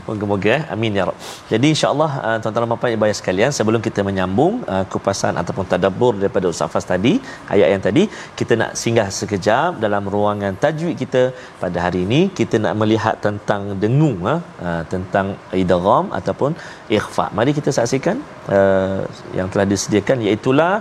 [0.05, 0.63] Moga-moga eh.
[0.75, 1.17] Amin ya Rab
[1.51, 6.13] Jadi insyaAllah uh, Tuan-tuan dan puan ibu sekalian Sebelum kita menyambung uh, Kupasan ataupun tadabbur
[6.21, 7.13] Daripada Ustaz Fas tadi
[7.53, 8.03] Ayat yang tadi
[8.39, 11.23] Kita nak singgah sekejap Dalam ruangan tajwid kita
[11.63, 12.21] Pada hari ini.
[12.39, 15.27] Kita nak melihat tentang dengung uh, uh, Tentang
[15.61, 16.51] idgham Ataupun
[16.97, 17.27] ikhfa.
[17.37, 18.19] Mari kita saksikan
[18.57, 19.01] uh,
[19.39, 20.73] Yang telah disediakan Iaitulah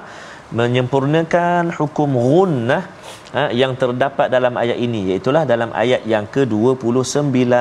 [0.61, 2.83] menyempurnakan hukum gunnah
[3.37, 7.53] ha, yang terdapat dalam ayat ini iaitu dalam ayat yang ke-29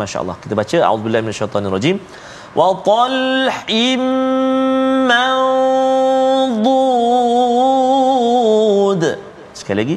[0.00, 0.36] masya-Allah.
[0.42, 1.96] Kita baca auzubillahi minasyaitonirrajim.
[2.58, 4.02] Wa talhim
[5.10, 6.62] manḍud
[9.60, 9.96] sekali lagi.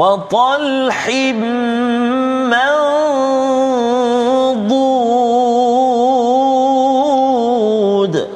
[0.00, 1.40] Wa talhim
[2.52, 3.51] manḍud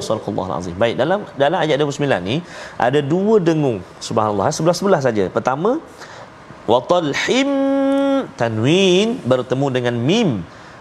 [0.07, 0.75] Subhanallah azim.
[0.83, 2.35] Baik dalam dalam ayat 29 ni
[2.87, 5.23] ada dua dengung subhanallah sebelah-sebelah saja.
[5.37, 5.71] Pertama
[6.71, 7.49] wa talhim
[8.41, 10.29] tanwin bertemu dengan mim.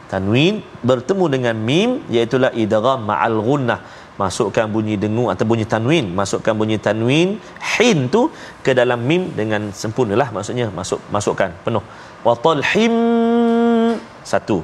[0.07, 3.81] Tanwin bertemu dengan mim iaitu la idgham ma'al gunnah.
[4.17, 7.37] Masukkan bunyi dengung atau bunyi tanwin, masukkan bunyi tanwin
[7.77, 8.33] hin tu
[8.65, 11.85] ke dalam mim dengan sempurnalah maksudnya masuk masukkan penuh.
[12.25, 12.95] Wa talhim
[14.25, 14.59] satu.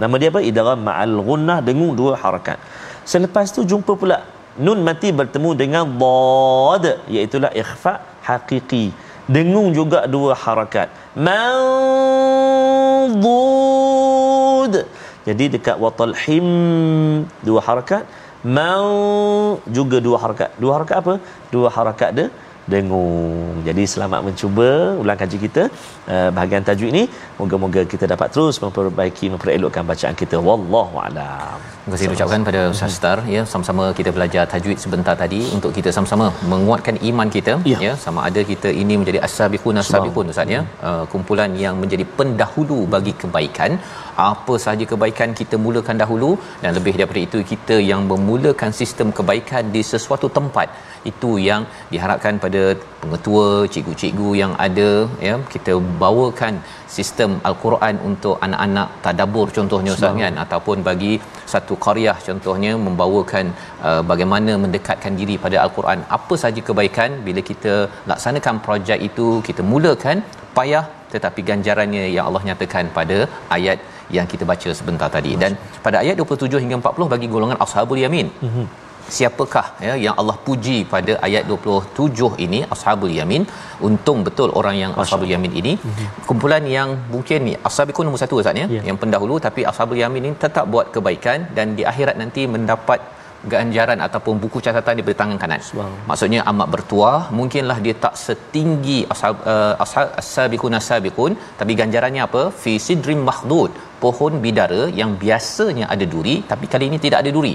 [0.00, 0.40] Nama dia apa?
[0.50, 2.58] Idgham ma'al gunnah dengung dua harakat.
[3.06, 4.18] Selepas tu jumpa pula
[4.58, 7.94] nun mati bertemu dengan dad iaitu ikhfa
[8.26, 8.84] hakiki.
[9.30, 10.88] Dengung juga dua harakat.
[11.14, 11.54] Manḍud.
[15.26, 16.46] Jadi dekat watalhim
[17.42, 18.02] dua harakat,
[18.46, 20.50] mau juga dua harakat.
[20.62, 21.14] Dua harakat apa?
[21.54, 22.26] Dua harakat dia
[22.72, 23.62] dengung.
[23.68, 24.68] Jadi selamat mencuba
[25.02, 25.62] ulang kaji kita
[26.14, 27.04] uh, bahagian tajwid ni.
[27.40, 30.36] Moga-moga kita dapat terus memperbaiki memperelokkan bacaan kita.
[30.48, 31.56] Wallahu a'lam.
[31.86, 35.90] Terima kasih ucapkan pada Ustaz Star ya sama-sama kita belajar tajwid sebentar tadi untuk kita
[35.96, 37.78] sama-sama menguatkan iman kita Ya.
[37.84, 42.78] ya sama ada kita ini menjadi as-sabiqun as-sabiqun Ustaz ya uh, kumpulan yang menjadi pendahulu
[42.94, 43.78] bagi kebaikan
[44.24, 46.30] apa sahaja kebaikan kita mulakan dahulu
[46.62, 50.68] dan lebih daripada itu kita yang memulakan sistem kebaikan di sesuatu tempat.
[51.10, 52.62] Itu yang diharapkan pada
[53.02, 54.88] pengetua cikgu-cikgu yang ada
[55.26, 56.54] ya kita bawakan
[56.96, 60.34] sistem al-Quran untuk anak-anak tadabbur contohnya Ustaz kan?
[60.44, 61.12] Ataupun bagi
[61.52, 63.46] satu qaryah contohnya membawakan
[63.88, 66.00] uh, bagaimana mendekatkan diri pada al-Quran.
[66.18, 67.74] Apa saja kebaikan bila kita
[68.12, 70.18] laksanakan projek itu kita mulakan
[70.58, 73.18] payah tetapi ganjarannya yang Allah nyatakan pada
[73.56, 73.78] ayat
[74.16, 75.32] yang kita baca sebentar tadi.
[75.42, 75.54] Dan
[75.86, 78.28] pada ayat 27 hingga 40 bagi golongan ashabul yamin.
[79.16, 83.42] Siapakah ya yang Allah puji pada ayat 27 ini ashabul yamin?
[83.88, 85.72] Untung betul orang yang ashabul yamin ini.
[86.28, 88.66] Kumpulan yang mungkin ni ashabikun nombor satu Ustaz ya?
[88.76, 88.82] Ya.
[88.88, 92.98] yang pendahulu tapi ashabul yamin ini tetap buat kebaikan dan di akhirat nanti mendapat
[93.52, 95.60] ganjaran ataupun buku catatan daripada tangan kanan.
[96.10, 102.42] Maksudnya amat bertuah, mungkinlah dia tak setinggi ashab uh, ashab as-sabiqun as-sabiqun tapi ganjarannya apa?
[102.62, 103.72] Fi sidrim makhdud,
[104.04, 107.54] pohon bidara yang biasanya ada duri tapi kali ini tidak ada duri.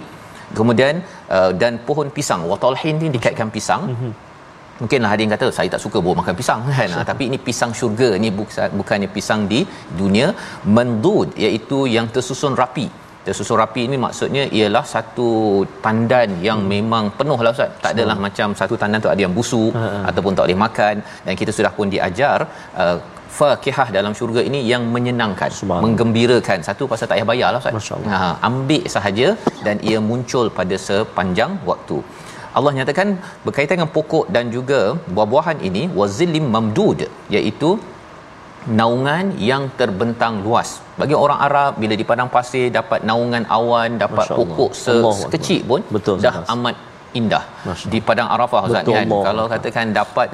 [0.60, 0.96] Kemudian
[1.36, 3.84] uh, dan pohon pisang, watalhin ni dikaitkan pisang.
[4.82, 7.72] Mungkinlah ada yang kata saya tak suka bawa makan pisang kan ha, tapi ini pisang
[7.80, 9.60] syurga ni bukan bukannya pisang di
[10.00, 10.28] dunia
[10.78, 12.88] mendud iaitu yang tersusun rapi
[13.26, 15.30] tersusun rapi ini maksudnya ialah satu
[15.86, 16.72] tandan yang hmm.
[16.74, 17.72] memang penuh lah Ustaz.
[17.84, 18.26] Tak adalah hmm.
[18.28, 20.04] macam satu tandan tu ada yang busuk hmm.
[20.10, 20.96] ataupun tak boleh makan.
[21.26, 22.38] Dan kita sudah pun diajar
[22.84, 22.98] uh,
[23.38, 25.52] fakihah dalam syurga ini yang menyenangkan
[25.86, 26.60] menggembirakan.
[26.70, 27.76] Satu pasal tak payah bayar lah Ustaz.
[28.16, 29.28] Ha, ambil sahaja
[29.68, 32.00] dan ia muncul pada sepanjang waktu.
[32.58, 33.08] Allah nyatakan
[33.46, 34.80] berkaitan dengan pokok dan juga
[35.16, 37.02] buah-buahan ini wazillim mamdud
[37.38, 37.70] iaitu
[38.80, 40.70] naungan yang terbentang luas.
[41.02, 45.62] Bagi orang Arab bila di padang pasir dapat naungan awan, dapat Masya pokok se- sekecil
[45.66, 46.54] pun Betul, dah Ustaz.
[46.54, 46.76] amat
[47.20, 47.44] indah.
[47.94, 49.04] Di padang Arafah Ustaz kan?
[49.08, 49.22] Allah.
[49.28, 50.28] kalau katakan dapat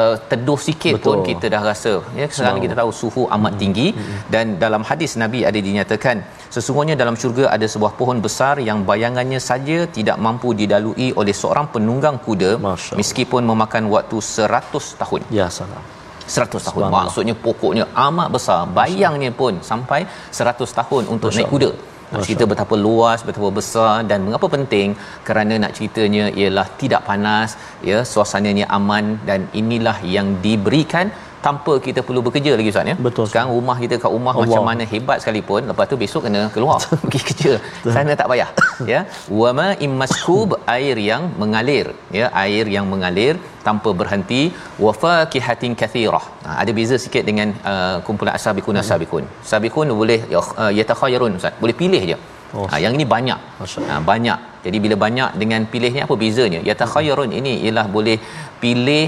[0.00, 1.04] uh, teduh sikit Betul.
[1.06, 1.92] pun kita dah rasa.
[2.18, 3.86] Ya sekarang kita tahu suhu amat tinggi.
[4.34, 6.16] Dan dalam hadis Nabi ada dinyatakan
[6.56, 11.68] sesungguhnya dalam syurga ada sebuah pohon besar yang bayangannya saja tidak mampu dilalui oleh seorang
[11.76, 15.22] penunggang kuda Masya meskipun memakan waktu 100 tahun.
[15.40, 15.99] Ya salam.
[16.38, 16.82] 100 tahun.
[16.96, 18.60] Maksudnya pokoknya amat besar.
[18.80, 20.00] Bayangnya pun sampai
[20.40, 21.70] 100 tahun untuk Masya naik kuda.
[22.12, 24.88] Nak cerita betapa luas betapa besar dan mengapa penting
[25.26, 27.50] kerana nak ceritanya ialah tidak panas
[27.88, 31.06] ya suasananya aman dan inilah yang diberikan
[31.46, 32.96] tanpa kita perlu bekerja lagi Ustaz ya.
[33.06, 33.24] Betul.
[33.30, 34.48] Sekarang rumah kita kat rumah Allah.
[34.48, 37.52] macam mana hebat sekalipun lepas tu besok kena keluar pergi kerja.
[37.94, 38.50] Sana tak payah.
[38.92, 39.00] ya.
[39.42, 41.86] Wama immaskub air yang mengalir
[42.18, 43.34] ya air yang mengalir
[43.68, 44.42] tanpa berhenti
[44.84, 46.24] wa fakihatin kathirah.
[46.46, 49.24] Ha, ada beza sikit dengan uh, kumpulan asabikun asabikun.
[49.52, 51.56] Sabikun boleh uh, yatakhayyarun Ustaz.
[51.64, 52.18] Boleh pilih je.
[52.58, 52.66] Oh.
[52.70, 53.40] Ha, yang ini banyak.
[53.62, 54.38] Ha, banyak.
[54.64, 56.60] Jadi bila banyak dengan pilihnya apa bezanya?
[56.70, 58.16] Yatakhayyarun ini ialah boleh
[58.62, 59.04] pilih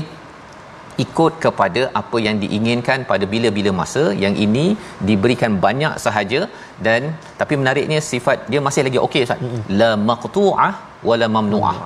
[1.05, 4.05] ikut kepada apa yang diinginkan pada bila-bila masa.
[4.25, 4.65] Yang ini
[5.09, 6.41] diberikan banyak sahaja
[6.87, 9.41] dan tapi menariknya sifat dia masih lagi okey Ustaz.
[9.83, 10.73] La maqtu'ah
[11.09, 11.77] wala mamnu'ah.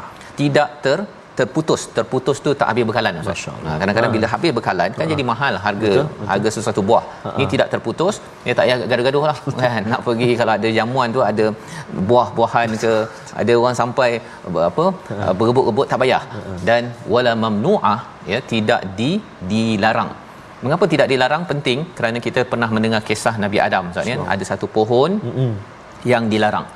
[0.41, 0.99] Tidak ter
[1.39, 3.43] terputus terputus tu tak habis bekalan Ustaz.
[3.67, 6.27] Ha, kadang-kadang bila habis bekalan kan jadi mahal harga Betul, betul.
[6.31, 7.05] harga sesuatu buah.
[7.39, 9.83] Ini tidak terputus, dia tak payah gaduh-gaduh lah kan.
[9.93, 11.47] Nak pergi kalau ada jamuan tu ada
[12.11, 12.93] buah-buahan ke
[13.43, 14.11] ada orang sampai
[14.71, 14.85] apa
[15.41, 16.23] berebut-rebut tak payah.
[16.69, 16.83] Dan
[17.15, 17.99] wala mamnu'ah
[18.33, 19.11] ya tidak di
[19.53, 20.13] dilarang.
[20.65, 21.43] Mengapa tidak dilarang?
[21.53, 24.17] Penting kerana kita pernah mendengar kisah Nabi Adam Ustaz ya.
[24.35, 25.11] Ada satu pohon
[26.13, 26.67] yang dilarang.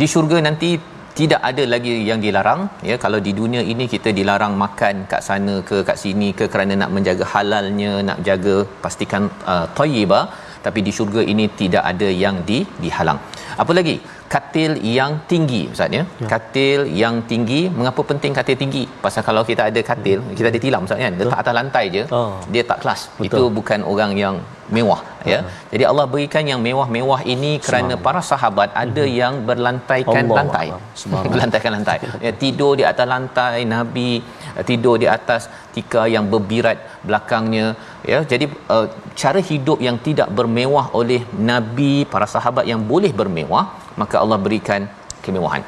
[0.00, 0.70] Di syurga nanti
[1.18, 2.60] tidak ada lagi yang dilarang.
[2.90, 6.74] Ya kalau di dunia ini kita dilarang makan kat sana ke kat sini ke kerana
[6.82, 10.24] nak menjaga halalnya nak jaga pastikan uh, thayyibah
[10.64, 13.20] tapi di syurga ini tidak ada yang di dihalang.
[13.62, 13.96] Apa lagi
[14.34, 16.02] katil yang tinggi ustaz ya?
[16.32, 18.82] Katil yang tinggi mengapa penting katil tinggi?
[19.04, 21.18] Pasal kalau kita ada katil kita ada tilam ustaz kan?
[21.20, 22.32] Letak atas lantai je Oh.
[22.54, 23.00] dia tak kelas.
[23.18, 23.26] Betul.
[23.26, 24.36] itu bukan orang yang
[24.76, 25.00] mewah
[25.32, 25.38] ya?
[25.72, 30.66] Jadi Allah berikan yang mewah-mewah ini kerana para sahabat ada yang berlantaikan Allah lantai.
[30.76, 31.24] Allah.
[31.32, 31.98] Berlantaikan lantai.
[32.26, 34.10] Ya, tidur di atas lantai nabi
[34.58, 35.42] eh, tidur di atas
[35.74, 37.66] tikar yang berbirat belakangnya
[38.12, 38.18] ya?
[38.32, 38.86] Jadi uh,
[39.22, 43.64] cara hidup yang tidak bermewah oleh nabi para sahabat yang boleh bermewah
[44.00, 44.82] maka Allah berikan
[45.24, 45.62] kemewahan.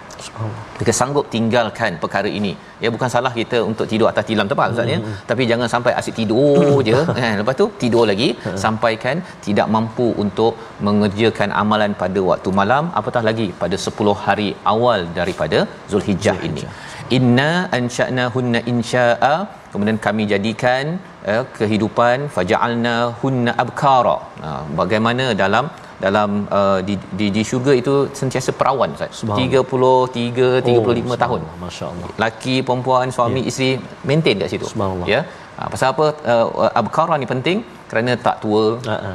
[0.79, 2.53] Kita sanggup tinggalkan perkara ini.
[2.83, 4.99] Ya bukan salah kita untuk tidur atas tilam tebal ustaz ya.
[5.31, 6.99] Tapi jangan sampai asyik tidur je.
[7.19, 8.29] Kan lepas tu tidur lagi.
[8.65, 10.55] Sampaikan tidak mampu untuk
[10.89, 15.61] mengerjakan amalan pada waktu malam apatah lagi pada 10 hari awal daripada
[15.93, 16.65] Zulhijjah ini.
[17.19, 19.35] Inna ansha'nahunna insya'a
[19.73, 20.85] kemudian kami jadikan
[21.31, 22.29] eh, kehidupan.
[22.37, 24.17] Faja'alna hunna abkara.
[24.45, 25.67] Ha, bagaimana dalam
[26.05, 29.13] dalam uh, di, di di syurga itu sentiasa perawan Ustaz.
[29.23, 30.11] Subhanallah.
[30.17, 31.41] 33 35 Oh, tahun.
[31.65, 32.09] Masya Allah.
[32.25, 33.51] Laki, perempuan, suami, yeah.
[33.51, 33.71] isteri
[34.11, 34.67] maintain kat situ.
[34.73, 35.07] Subhanallah.
[35.15, 35.21] Ya.
[35.59, 36.47] Ha, pasal apa uh,
[36.81, 37.59] abkara ni penting
[37.91, 39.15] kerana tak tua, ha.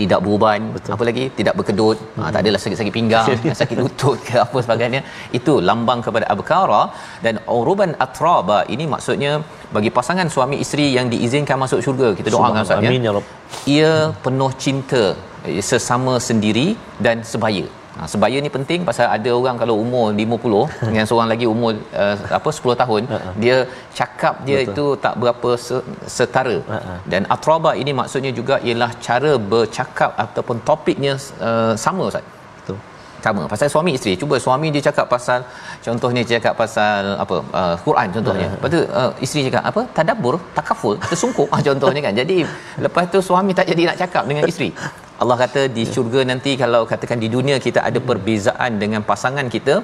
[0.00, 0.92] Tidak beruban, Betul.
[0.94, 2.20] apa lagi tidak berkedut, hmm.
[2.22, 3.26] ha, tak adalah sakit-sakit pinggang,
[3.60, 5.00] sakit lutut ke apa sebagainya.
[5.38, 6.82] Itu lambang kepada abkara
[7.24, 9.32] dan uruban atraba ini maksudnya
[9.76, 12.10] bagi pasangan suami isteri yang diizinkan masuk syurga.
[12.20, 13.34] Kita doakan Ustaz ya Amin ya Rabb.
[13.76, 13.92] ia
[14.26, 15.02] penuh cinta
[15.50, 16.68] eh, sesama sendiri
[17.06, 17.66] dan sebaya.
[17.98, 21.70] Ha, sebaya ni penting pasal ada orang kalau umur 50 dengan seorang lagi umur
[22.02, 23.02] uh, apa 10 tahun
[23.42, 23.56] dia
[23.98, 24.70] cakap dia Betul.
[24.70, 26.56] itu tak berapa se- setara.
[26.72, 26.94] Ha-ha.
[27.12, 31.14] Dan atraba ini maksudnya juga ialah cara bercakap ataupun topiknya
[31.48, 32.22] uh, sama Ustaz.
[32.58, 32.78] Betul.
[33.26, 33.42] sama.
[33.52, 34.14] Pasal suami isteri.
[34.22, 35.40] Cuba suami dia cakap pasal
[35.86, 38.48] contohnya dia cakap pasal apa uh, Quran contohnya.
[38.54, 39.82] Lepas tu uh, isteri cakap apa?
[39.98, 40.34] Tadabbur?
[40.58, 41.48] Takaful tersungkuk?
[41.50, 42.14] Ah contohnya kan.
[42.20, 42.38] Jadi
[42.86, 44.70] lepas tu suami tak jadi nak cakap dengan isteri
[45.22, 49.76] Allah kata di syurga nanti kalau katakan di dunia kita ada perbezaan dengan pasangan kita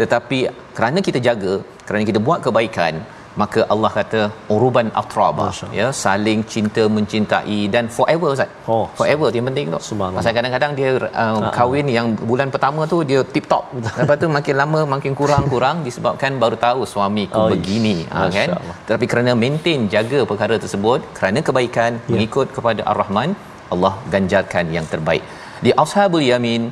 [0.00, 0.38] tetapi
[0.76, 1.54] kerana kita jaga
[1.86, 2.94] kerana kita buat kebaikan
[3.40, 4.20] maka Allah kata
[4.54, 5.44] uruban atraba
[5.78, 8.50] ya saling cinta mencintai dan forever Ustaz.
[8.74, 9.78] Oh, forever dia penting tu.
[10.18, 10.90] Pasal kadang-kadang dia
[11.24, 13.64] uh, kahwin yang bulan pertama tu dia tip top
[14.00, 17.96] lepas tu makin lama makin kurang-kurang disebabkan baru tahu suamiku Oh, oh, begini.
[18.10, 18.48] Ha, kan?
[18.88, 22.10] Tetapi kerana maintain jaga perkara tersebut kerana kebaikan Ya.
[22.14, 23.30] mengikut kepada ar-rahman
[23.74, 25.24] Allah ganjarkan yang terbaik
[25.66, 26.64] di ashabul yamin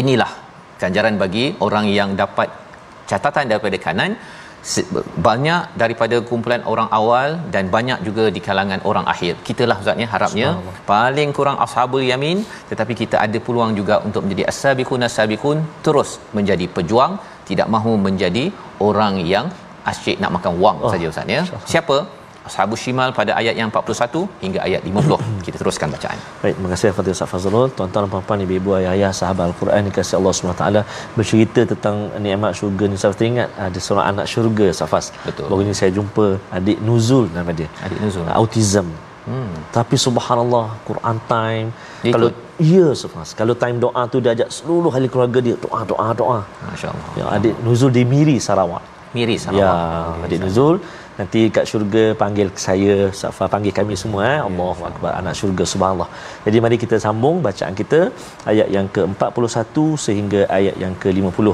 [0.00, 0.32] inilah
[0.82, 2.48] ganjaran bagi orang yang dapat
[3.10, 4.12] catatan daripada kanan
[5.26, 9.34] banyak daripada kumpulan orang awal dan banyak juga di kalangan orang akhir.
[9.48, 10.48] Kitalah Ustaznya harapnya
[10.90, 12.38] paling kurang ashabul yamin
[12.70, 17.14] tetapi kita ada peluang juga untuk menjadi as-sabiqun as-sabiqun terus menjadi pejuang
[17.50, 18.44] tidak mahu menjadi
[18.88, 19.48] orang yang
[19.92, 20.92] asyik nak makan wang oh.
[20.92, 21.42] saja Ustaz ya.
[21.72, 21.96] Siapa?
[22.48, 26.92] Ashabus Shimal pada ayat yang 41 hingga ayat 50 kita teruskan bacaan Baik, terima kasih
[26.96, 27.68] Fadil Ustaz Fazrul.
[27.76, 30.64] Tuan-tuan dan puan-puan, ibu-ibu, ayah-ayah, sahabat Al-Quran dikasihi Allah SWT
[31.16, 32.96] bercerita tentang nikmat syurga ni.
[33.00, 35.06] Saya teringat ada seorang anak syurga Safas.
[35.26, 35.46] Betul.
[35.50, 36.26] Baru ni saya jumpa
[36.58, 37.68] adik Nuzul nama dia.
[37.86, 38.28] Adik Nuzul.
[38.40, 38.88] Autism.
[39.24, 39.56] Hmm.
[39.76, 41.68] Tapi subhanallah Quran time
[42.04, 42.68] Dia kalau ikut?
[42.76, 46.40] ya Safas kalau time doa tu dia ajak seluruh ahli keluarga dia doa doa doa.
[46.68, 48.84] masya-Allah Ya adik Nuzul di Miri Sarawak.
[49.16, 50.76] Miri Ya, Sarawak adik Nuzul
[51.19, 54.39] nanti kat syurga panggil saya, Safa panggil kami semua eh.
[54.47, 56.09] Allahu akbar anak syurga subhanallah.
[56.45, 58.01] Jadi mari kita sambung bacaan kita
[58.51, 61.47] ayat yang ke-41 sehingga ayat yang ke-50.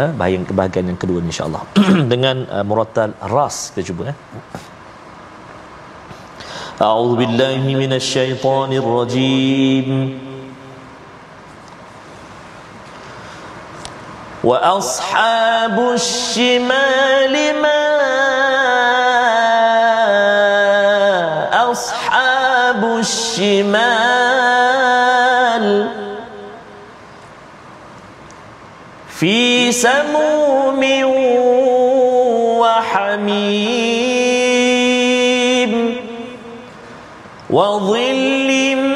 [0.00, 1.62] Eh, bahagian kebahagiaan yang kedua insya-Allah.
[2.12, 4.18] Dengan uh, murattal ras kita cuba eh.
[6.80, 9.88] أعوذ بالله من الشيطان الرجيم
[14.44, 17.84] وأصحاب الشمال ما
[23.35, 24.75] الشمال
[29.09, 30.81] في سموم
[32.59, 34.05] وحميم
[37.49, 38.94] وظل من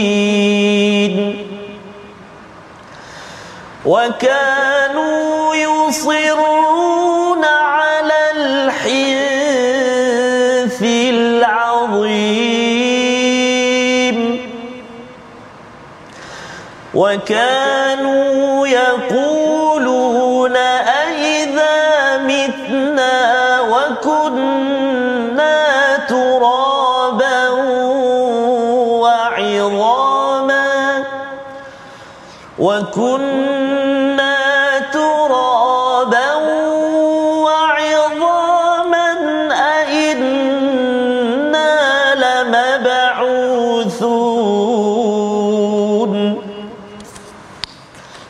[0.00, 1.46] مترفين
[3.84, 8.82] وكانوا يصرون على الحنث
[10.82, 12.40] العظيم.
[16.94, 17.69] وكانوا
[32.60, 34.36] وكنا
[34.92, 36.34] ترابا
[37.44, 39.08] وعظاما
[39.76, 40.54] أئنا
[42.14, 42.92] لمبعوثون.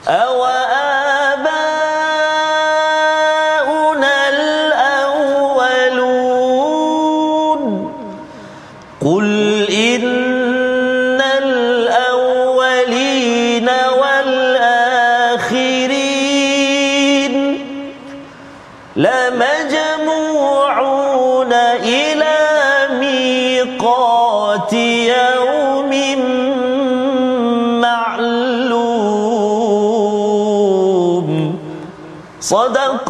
[0.08, 0.44] أو
[1.24, 1.74] آباؤنا
[4.28, 5.20] الأولون؟
[9.04, 9.26] قل
[9.70, 10.59] إن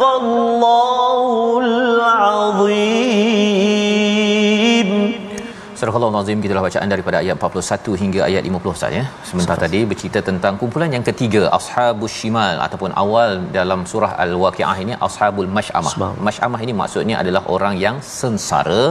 [0.00, 0.69] الله
[6.11, 9.03] Surah Al-Azim gitulah bacaan daripada ayat 41 hingga ayat 50 Ustaz ya.
[9.27, 14.93] Sebentar tadi bercerita tentang kumpulan yang ketiga Ashabus Shimal ataupun awal dalam surah Al-Waqiah ini
[15.07, 15.93] Ashabul Mash'amah.
[16.27, 18.83] Mash'amah ini maksudnya adalah orang yang sengsara,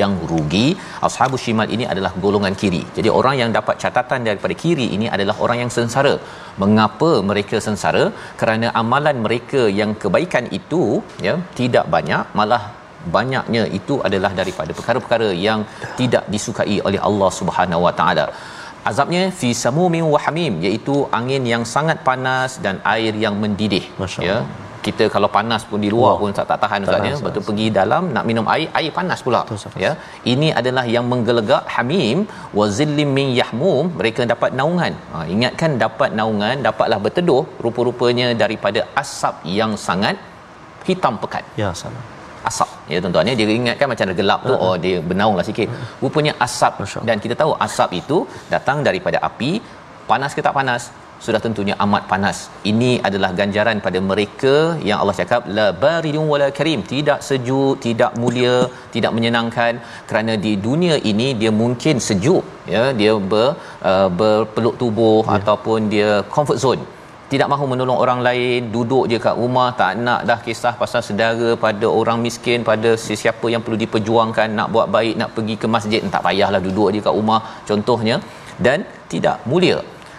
[0.00, 0.68] yang rugi.
[1.08, 2.82] Ashabus Shimal ini adalah golongan kiri.
[2.98, 6.14] Jadi orang yang dapat catatan daripada kiri ini adalah orang yang sengsara.
[6.64, 8.04] Mengapa mereka sengsara?
[8.42, 10.82] Kerana amalan mereka yang kebaikan itu
[11.28, 12.64] ya tidak banyak malah
[13.16, 15.62] banyaknya itu adalah daripada perkara-perkara yang
[16.00, 18.26] tidak disukai oleh Allah Subhanahu Wa Taala.
[18.90, 23.84] Azabnya fi samumin wa hamim iaitu angin yang sangat panas dan air yang mendidih.
[24.02, 24.38] Masya Ya.
[24.86, 26.20] Kita kalau panas pun di luar Wah.
[26.20, 27.14] pun tak, tak tahan Tak Ustaz tahan, ya.
[27.16, 27.26] Ustaz.
[27.26, 29.40] Betul pergi dalam nak minum air, air panas pula.
[29.42, 29.82] Betul, Ustaz.
[29.84, 29.92] Ya.
[30.32, 32.18] Ini adalah yang menggelegak hamim
[32.58, 34.94] wa zillim min yahmum, mereka dapat naungan.
[35.14, 40.16] Ha, ingatkan dapat naungan, dapatlah berteduh rupa-rupanya daripada asap yang sangat
[40.88, 42.04] hitam pekat Ya salam.
[42.50, 42.68] Asap.
[42.92, 43.34] Ya tuan-tuan ya.
[43.38, 45.68] Dia ingatkan macam ada gelap tu oh dia bernaunglah sikit.
[46.02, 46.72] Rupanya asap.
[47.08, 48.18] Dan kita tahu asap itu
[48.54, 49.50] datang daripada api.
[50.10, 50.82] Panas ke tak panas?
[51.24, 52.38] Sudah tentunya amat panas.
[52.70, 54.54] Ini adalah ganjaran pada mereka
[54.88, 56.80] yang Allah cakap la baridun wala karim.
[56.92, 58.56] Tidak sejuk tidak mulia
[58.96, 59.72] tidak menyenangkan.
[60.10, 62.44] Kerana di dunia ini dia mungkin sejuk
[62.74, 62.84] ya.
[63.00, 63.48] Dia ber,
[63.92, 65.38] uh, berpeluk tubuh ya.
[65.38, 66.84] ataupun dia comfort zone
[67.32, 71.48] tidak mahu menolong orang lain duduk je kat rumah tak nak dah kisah pasal saudara
[71.64, 76.00] pada orang miskin pada sesiapa yang perlu diperjuangkan nak buat baik nak pergi ke masjid
[76.14, 78.16] tak payahlah duduk je kat rumah contohnya.
[78.66, 78.78] Dan
[79.12, 79.78] tidak mulia.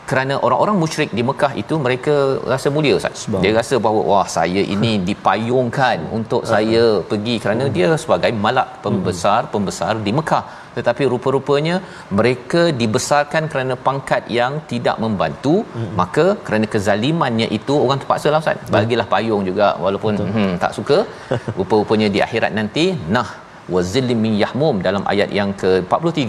[0.10, 2.14] Kerana orang-orang musyrik di Mekah itu mereka
[2.52, 3.24] rasa mulia Ustaz.
[3.44, 7.36] Dia rasa bahawa wah saya ini dipayungkan untuk saya pergi.
[7.44, 10.44] Kerana dia sebagai malak pembesar pembesar di Mekah.
[10.78, 11.76] Tetapi rupa-rupanya
[12.20, 15.56] mereka dibesarkan kerana pangkat yang tidak membantu.
[15.76, 15.92] Hmm.
[16.00, 18.70] maka kerana kezalimannya itu orang terpaksa lah Ustaz.
[18.76, 20.98] Bagilah payung juga walaupun hmm, tak suka.
[21.60, 23.28] Rupa-rupanya di akhirat nanti nah
[23.76, 26.24] wazillim min yahmum dalam ayat yang ke-43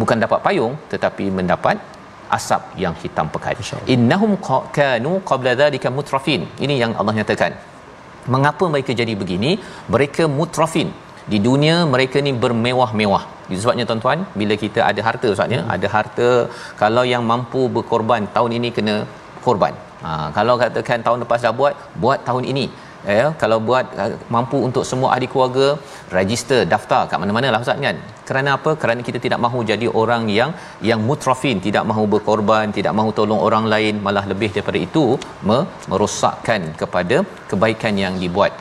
[0.00, 1.76] bukan dapat payung tetapi mendapat
[2.36, 3.58] asap yang hitam pekat.
[3.94, 4.32] Innahum
[4.78, 6.42] kanu qabla dhalika mutrafin.
[6.64, 7.52] Ini yang Allah nyatakan.
[8.34, 9.50] Mengapa mereka jadi begini?
[9.94, 10.88] Mereka mutrafin
[11.32, 13.24] di dunia mereka ni bermewah-mewah.
[13.62, 15.72] Sebabnya tuan-tuan bila kita ada harta ustaznya hmm.
[15.74, 16.28] ada harta
[16.82, 18.96] kalau yang mampu berkorban tahun ini kena
[19.46, 19.74] korban.
[20.04, 22.66] Ha, kalau katakan tahun lepas dah buat buat tahun ini.
[23.16, 23.86] Ya kalau buat
[24.34, 25.66] mampu untuk semua ahli keluarga
[26.18, 27.96] register daftar kat mana-mana lah ustaz kan?
[28.28, 28.70] Kerana apa?
[28.82, 30.50] Kerana kita tidak mahu jadi orang yang
[30.88, 35.04] yang mutrafin tidak mahu berkorban tidak mahu tolong orang lain malah lebih daripada itu
[35.88, 37.18] merosakkan kepada
[37.52, 38.52] kebaikan yang dibuat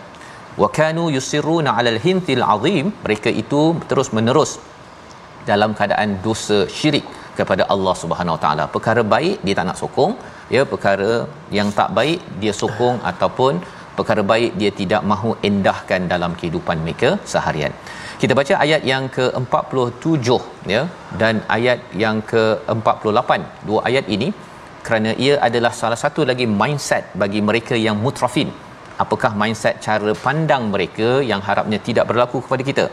[0.63, 4.53] wa kanu yusirruna 'alal hintil azim mereka itu terus menerus
[5.49, 7.05] dalam keadaan dosa syirik
[7.39, 10.13] kepada Allah Subhanahu Wa Taala perkara baik dia tak nak sokong
[10.55, 11.11] ya perkara
[11.57, 13.53] yang tak baik dia sokong ataupun
[13.99, 17.73] perkara baik dia tidak mahu endahkan dalam kehidupan mereka seharian.
[18.21, 20.27] Kita baca ayat yang ke-47
[20.73, 20.81] ya
[21.21, 23.31] dan ayat yang ke-48.
[23.67, 24.29] Dua ayat ini
[24.87, 28.49] kerana ia adalah salah satu lagi mindset bagi mereka yang mutrafin.
[29.03, 32.85] Apakah mindset cara pandang mereka yang harapnya tidak berlaku kepada kita?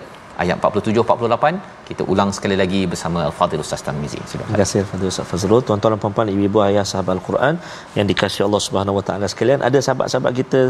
[0.43, 4.19] ayat 47 48 kita ulang sekali lagi bersama Al-Fadhil Ustaz Tarmizi.
[4.31, 5.61] Terima kasih Al-Fadhil Ustaz Fazrul.
[5.69, 7.55] Tuan-tuan dan puan-puan, ibu-ibu ayah sahabat Al-Quran
[7.97, 10.61] yang dikasihi Allah Subhanahu Wa Taala sekalian, ada sahabat-sahabat kita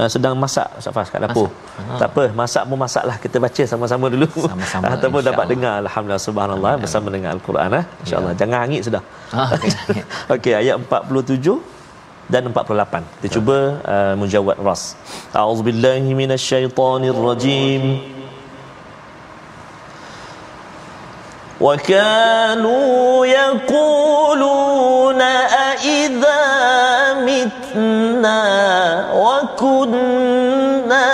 [0.00, 1.48] uh, sedang masak Ustaz Faz kat dapur.
[1.48, 1.82] Ha.
[2.02, 4.28] Tak apa, masak pun masaklah kita baca sama-sama dulu.
[4.50, 4.84] Sama-sama.
[4.96, 7.84] Ataupun dapat dengar alhamdulillah subhanallah bersama dengan Al-Quran ah.
[8.02, 8.32] Insya-Allah.
[8.34, 8.38] Ya.
[8.42, 9.02] Jangan hangit sudah.
[9.32, 9.72] Ah, okey.
[10.36, 11.75] Okey, ayat 47
[12.31, 13.03] dan 48.
[13.19, 14.95] Kita cuba uh, menjawab ras.
[15.35, 17.83] A'udzubillahi minasyaitonirrajim.
[17.83, 18.19] rajim.
[21.61, 26.41] وكانوا يقولون أئذا
[27.21, 28.41] متنا
[29.13, 31.07] وكنا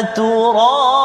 [0.00, 0.97] ترابا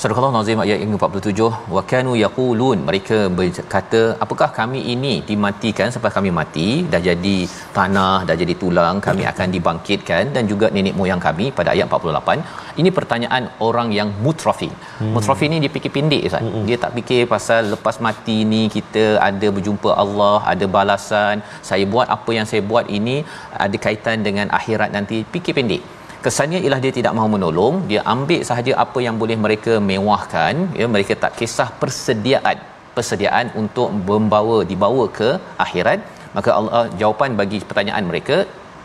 [0.00, 6.12] Surah Al-Nazim ayat yang 47 wa kanu yaqulun mereka berkata apakah kami ini dimatikan sampai
[6.16, 6.66] kami mati?
[6.92, 7.34] Dah jadi
[7.78, 10.30] tanah dah jadi tulang kami akan dibangkitkan.
[10.36, 15.12] Dan juga nenek moyang kami pada ayat 48 ini pertanyaan orang yang mutrafi hmm.
[15.16, 16.46] mutrafi ni dia fikir pendek Ustaz.
[16.46, 16.64] Hmm.
[16.70, 22.06] dia tak fikir pasal lepas mati ni kita ada berjumpa Allah ada balasan saya buat
[22.18, 23.18] apa yang saya buat ini
[23.66, 25.18] ada kaitan dengan akhirat nanti.
[25.34, 25.82] Fikir pendek
[26.24, 30.54] kesannya ialah dia tidak mahu menolong dia ambil sahaja apa yang boleh mereka mewahkan.
[30.80, 32.58] Ya mereka tak kisah persediaan
[32.96, 35.30] persediaan untuk membawa dibawa ke
[35.64, 36.00] akhirat.
[36.36, 38.36] Maka Allah jawapan bagi pertanyaan mereka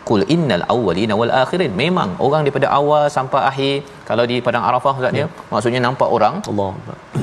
[0.08, 1.72] kul innal awwalina wal akhirin.
[1.82, 3.74] Memang orang daripada awal sampai akhir
[4.08, 6.70] kalau di padang arafah ustaz ya maksudnya nampak orang Allah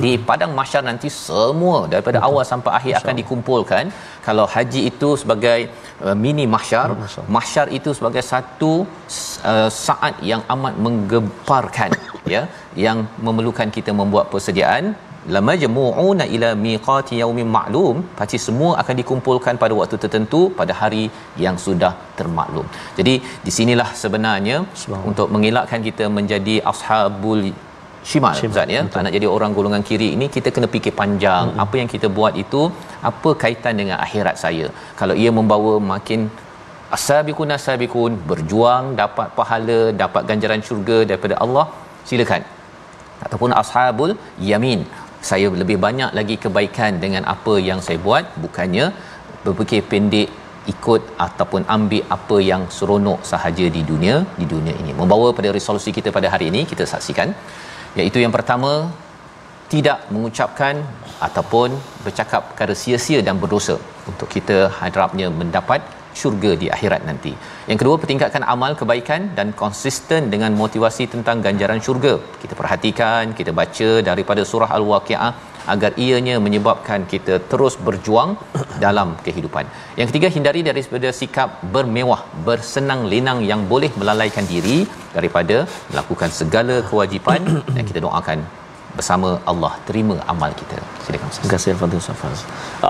[0.04, 2.28] di padang mahsyar nanti semua daripada Betul.
[2.28, 3.84] awal sampai akhir Masya akan dikumpulkan.
[4.26, 5.58] Kalau haji itu sebagai
[6.06, 6.88] uh, mini mahsyar
[7.36, 8.72] mahsyar itu sebagai satu
[9.52, 11.90] uh, saat yang amat menggemparkan
[12.34, 12.42] ya
[12.86, 14.84] yang memerlukan kita membuat persediaan
[15.34, 17.96] lamajmu'una ila miqati yaumin ma'lum.
[18.20, 21.04] Pasti semua akan dikumpulkan pada waktu tertentu pada hari
[21.44, 22.66] yang sudah termaklum.
[23.00, 23.14] Jadi
[23.46, 24.56] di sinilah sebenarnya
[25.10, 27.44] untuk mengelakkan kita menjadi ashabul
[28.10, 28.80] shimal Ustaz ya.
[28.94, 31.44] tak nak jadi orang golongan kiri ini kita kena fikir panjang.
[31.50, 31.62] Hmm.
[31.64, 32.62] apa yang kita buat itu
[33.10, 34.66] apa kaitan dengan akhirat saya?
[35.00, 36.22] Kalau ia membawa makin
[36.96, 41.66] asabiqun asabiqun berjuang dapat pahala dapat ganjaran syurga daripada Allah
[42.10, 42.44] silakan.
[43.24, 44.12] Ataupun ashabul
[44.50, 44.80] yamin
[45.30, 48.86] saya lebih banyak lagi kebaikan dengan apa yang saya buat bukannya
[49.44, 50.28] berfikir pendek
[50.72, 54.92] ikut ataupun ambil apa yang seronok sahaja di dunia di dunia ini.
[55.00, 57.30] Membawa pada resolusi kita pada hari ini kita saksikan.
[57.98, 58.72] Iaitu yang pertama
[59.72, 60.74] tidak mengucapkan
[61.26, 63.76] ataupun bercakap perkara sia-sia dan berdosa
[64.10, 65.80] untuk kita harapnya mendapat
[66.20, 67.32] syurga di akhirat nanti.
[67.70, 72.14] Yang kedua pertingkatkan amal kebaikan dan konsisten dengan motivasi tentang ganjaran syurga.
[72.42, 75.32] Kita perhatikan, kita baca daripada surah Al-Waqiah
[75.74, 78.30] agar ianya menyebabkan kita terus berjuang
[78.84, 79.66] dalam kehidupan.
[80.00, 84.78] Yang ketiga hindari daripada sikap bermewah, bersenang lenang yang boleh melalaikan diri
[85.16, 85.58] daripada
[85.92, 87.40] melakukan segala kewajipan
[87.74, 88.40] dan kita doakan
[88.96, 90.76] bersama Allah terima amal kita.
[91.04, 91.42] Silakan Ustaz.
[91.42, 92.38] Terima kasih Al-Fadhil Safaz.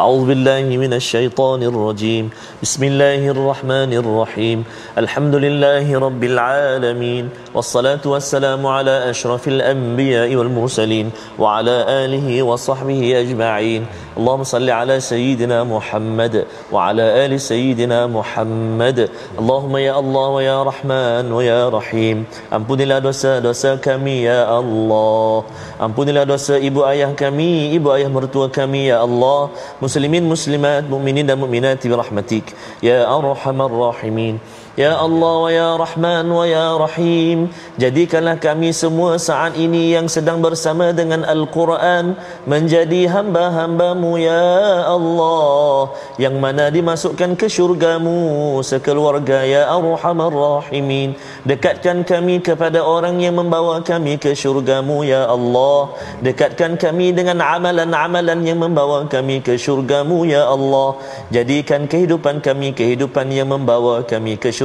[0.00, 2.24] A'udzu billahi minasyaitonir rajim.
[2.62, 4.58] Bismillahirrahmanirrahim.
[5.02, 7.24] Alhamdulillahi rabbil alamin.
[7.56, 11.06] Wassalatu wassalamu ala asyrafil anbiya'i wal mursalin
[11.42, 13.82] wa ala alihi wa sahbihi ajma'in.
[14.18, 16.34] Allahumma salli ala sayyidina Muhammad
[16.74, 18.98] wa ala ali sayyidina Muhammad.
[19.40, 22.16] Allahumma ya Allah wa ya Rahman wa ya Rahim.
[22.58, 25.48] Ampunilah dosa-dosa kami ya Allah.
[25.92, 29.52] Ampunilah dosa ibu ayah kami, ibu ayah mertua kami ya Allah.
[29.76, 34.40] Muslimin muslimat, mukminin dan mukminat bi rahmatik ya arhamar rahimin.
[34.72, 40.40] Ya Allah wa ya Rahman wa ya Rahim Jadikanlah kami semua saat ini yang sedang
[40.40, 42.16] bersama dengan Al-Quran
[42.48, 51.18] Menjadi hamba-hambamu ya Allah Yang mana dimasukkan ke syurgamu Sekeluarga ya Arhamar Rahimin.
[51.42, 55.90] Dekatkan kami kepada orang yang membawa kami ke syurgamu ya Allah.
[56.22, 61.00] Dekatkan kami dengan amalan-amalan yang membawa kami ke syurgamu ya Allah.
[61.34, 64.61] Jadikan kehidupan kami kehidupan yang membawa kami ke syurgamu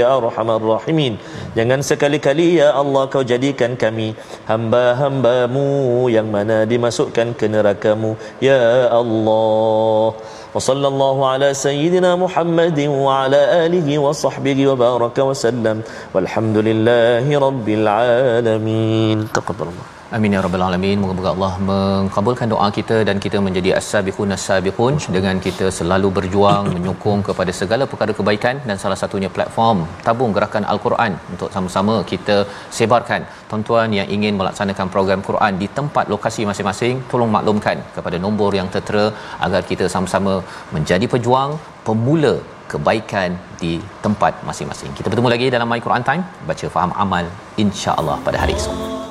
[0.00, 1.14] ya arhamar rahimin.
[1.56, 4.16] Jangan sekali-kali ya Allah kau jadikan kami
[4.50, 10.16] hamba-hambamu yang mana dimasukkan ke nerakamu ya Allah.
[10.54, 15.82] Wa sallallahu ala sayyidina Muhammadin wa ala alihi wa sahbihi wa baraka wa sallam.
[16.14, 19.26] Walhamdulillahi rabbil alamin.
[19.34, 20.98] Taqabbalallah Amin ya rabbal alamin.
[21.02, 27.20] Moga-moga Allah mengabulkan doa kita dan kita menjadi as-sabiqun as-sabiqun dengan kita selalu berjuang menyokong
[27.28, 32.36] kepada segala perkara kebaikan dan salah satunya platform tabung gerakan al-Quran untuk sama-sama kita
[32.78, 33.22] sebarkan.
[33.50, 38.70] Tuan-tuan yang ingin melaksanakan program Quran di tempat lokasi masing-masing, tolong maklumkan kepada nombor yang
[38.76, 39.06] tertera
[39.46, 40.34] agar kita sama-sama
[40.76, 41.52] menjadi pejuang
[41.88, 42.34] pemula
[42.74, 43.72] kebaikan di
[44.04, 44.92] tempat masing-masing.
[45.00, 47.26] Kita bertemu lagi dalam My Quran Time, baca faham amal
[47.64, 49.03] insya-Allah pada hari esok.